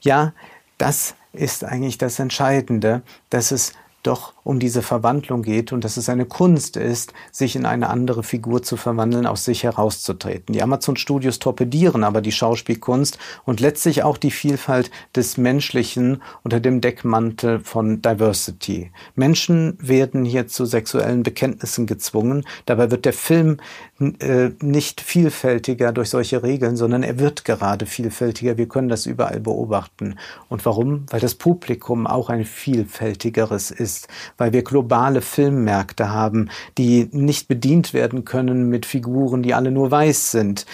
Ja, 0.00 0.32
das 0.78 1.14
ist 1.32 1.64
eigentlich 1.64 1.98
das 1.98 2.18
Entscheidende, 2.18 3.02
dass 3.30 3.50
es 3.50 3.72
doch 4.02 4.32
um 4.48 4.58
diese 4.58 4.80
Verwandlung 4.80 5.42
geht 5.42 5.72
und 5.72 5.84
dass 5.84 5.98
es 5.98 6.08
eine 6.08 6.24
Kunst 6.24 6.78
ist, 6.78 7.12
sich 7.30 7.54
in 7.54 7.66
eine 7.66 7.90
andere 7.90 8.22
Figur 8.22 8.62
zu 8.62 8.78
verwandeln, 8.78 9.26
aus 9.26 9.44
sich 9.44 9.62
herauszutreten. 9.62 10.54
Die 10.54 10.62
Amazon 10.62 10.96
Studios 10.96 11.38
torpedieren 11.38 12.02
aber 12.02 12.22
die 12.22 12.32
Schauspielkunst 12.32 13.18
und 13.44 13.60
letztlich 13.60 14.04
auch 14.04 14.16
die 14.16 14.30
Vielfalt 14.30 14.90
des 15.14 15.36
Menschlichen 15.36 16.22
unter 16.44 16.60
dem 16.60 16.80
Deckmantel 16.80 17.60
von 17.60 18.00
Diversity. 18.00 18.90
Menschen 19.14 19.76
werden 19.82 20.24
hier 20.24 20.48
zu 20.48 20.64
sexuellen 20.64 21.24
Bekenntnissen 21.24 21.86
gezwungen. 21.86 22.46
Dabei 22.64 22.90
wird 22.90 23.04
der 23.04 23.12
Film 23.12 23.58
äh, 24.00 24.50
nicht 24.62 25.02
vielfältiger 25.02 25.92
durch 25.92 26.08
solche 26.08 26.42
Regeln, 26.42 26.76
sondern 26.76 27.02
er 27.02 27.18
wird 27.18 27.44
gerade 27.44 27.84
vielfältiger. 27.84 28.56
Wir 28.56 28.66
können 28.66 28.88
das 28.88 29.04
überall 29.04 29.40
beobachten. 29.40 30.14
Und 30.48 30.64
warum? 30.64 31.04
Weil 31.10 31.20
das 31.20 31.34
Publikum 31.34 32.06
auch 32.06 32.30
ein 32.30 32.46
vielfältigeres 32.46 33.70
ist, 33.70 34.08
weil 34.38 34.52
wir 34.52 34.62
globale 34.62 35.20
Filmmärkte 35.20 36.10
haben, 36.10 36.48
die 36.78 37.08
nicht 37.12 37.48
bedient 37.48 37.92
werden 37.92 38.24
können 38.24 38.68
mit 38.70 38.86
Figuren, 38.86 39.42
die 39.42 39.52
alle 39.52 39.70
nur 39.70 39.90
weiß 39.90 40.30
sind. 40.30 40.64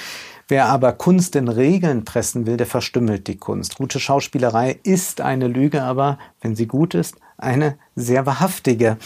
Wer 0.46 0.66
aber 0.66 0.92
Kunst 0.92 1.37
in 1.37 1.48
Regeln 1.48 2.05
pressen 2.05 2.46
will, 2.46 2.59
der 2.59 2.66
verstümmelt 2.66 3.27
die 3.27 3.38
Kunst. 3.38 3.77
Gute 3.77 3.98
Schauspielerei 3.98 4.79
ist 4.83 5.22
eine 5.22 5.48
Lüge, 5.48 5.83
aber 5.83 6.18
wenn 6.42 6.55
sie 6.55 6.66
gut 6.66 6.94
ist, 6.94 7.16
eine 7.38 7.79
sehr 7.96 8.27
wahrhaftige. 8.27 8.98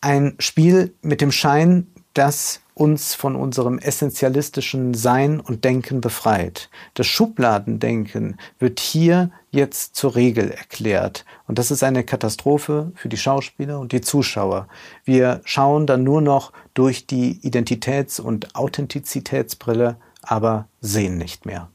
Ein 0.00 0.34
Spiel 0.38 0.94
mit 1.00 1.20
dem 1.20 1.30
Schein, 1.30 1.86
dass 2.12 2.60
uns 2.74 3.14
von 3.14 3.36
unserem 3.36 3.78
essentialistischen 3.78 4.94
Sein 4.94 5.40
und 5.40 5.64
Denken 5.64 6.00
befreit. 6.00 6.68
Das 6.94 7.06
Schubladendenken 7.06 8.36
wird 8.58 8.80
hier 8.80 9.30
jetzt 9.50 9.94
zur 9.94 10.16
Regel 10.16 10.50
erklärt. 10.50 11.24
Und 11.46 11.58
das 11.58 11.70
ist 11.70 11.84
eine 11.84 12.02
Katastrophe 12.02 12.92
für 12.96 13.08
die 13.08 13.16
Schauspieler 13.16 13.78
und 13.78 13.92
die 13.92 14.00
Zuschauer. 14.00 14.66
Wir 15.04 15.40
schauen 15.44 15.86
dann 15.86 16.02
nur 16.02 16.20
noch 16.20 16.52
durch 16.74 17.06
die 17.06 17.40
Identitäts- 17.42 18.20
und 18.20 18.56
Authentizitätsbrille, 18.56 19.96
aber 20.22 20.66
sehen 20.80 21.16
nicht 21.16 21.46
mehr. 21.46 21.68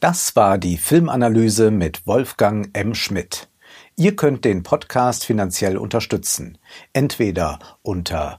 Das 0.00 0.36
war 0.36 0.58
die 0.58 0.76
Filmanalyse 0.76 1.70
mit 1.70 2.06
Wolfgang 2.06 2.68
M. 2.74 2.94
Schmidt. 2.94 3.48
Ihr 3.96 4.14
könnt 4.14 4.44
den 4.44 4.62
Podcast 4.62 5.24
finanziell 5.24 5.76
unterstützen. 5.76 6.58
Entweder 6.92 7.58
unter 7.82 8.38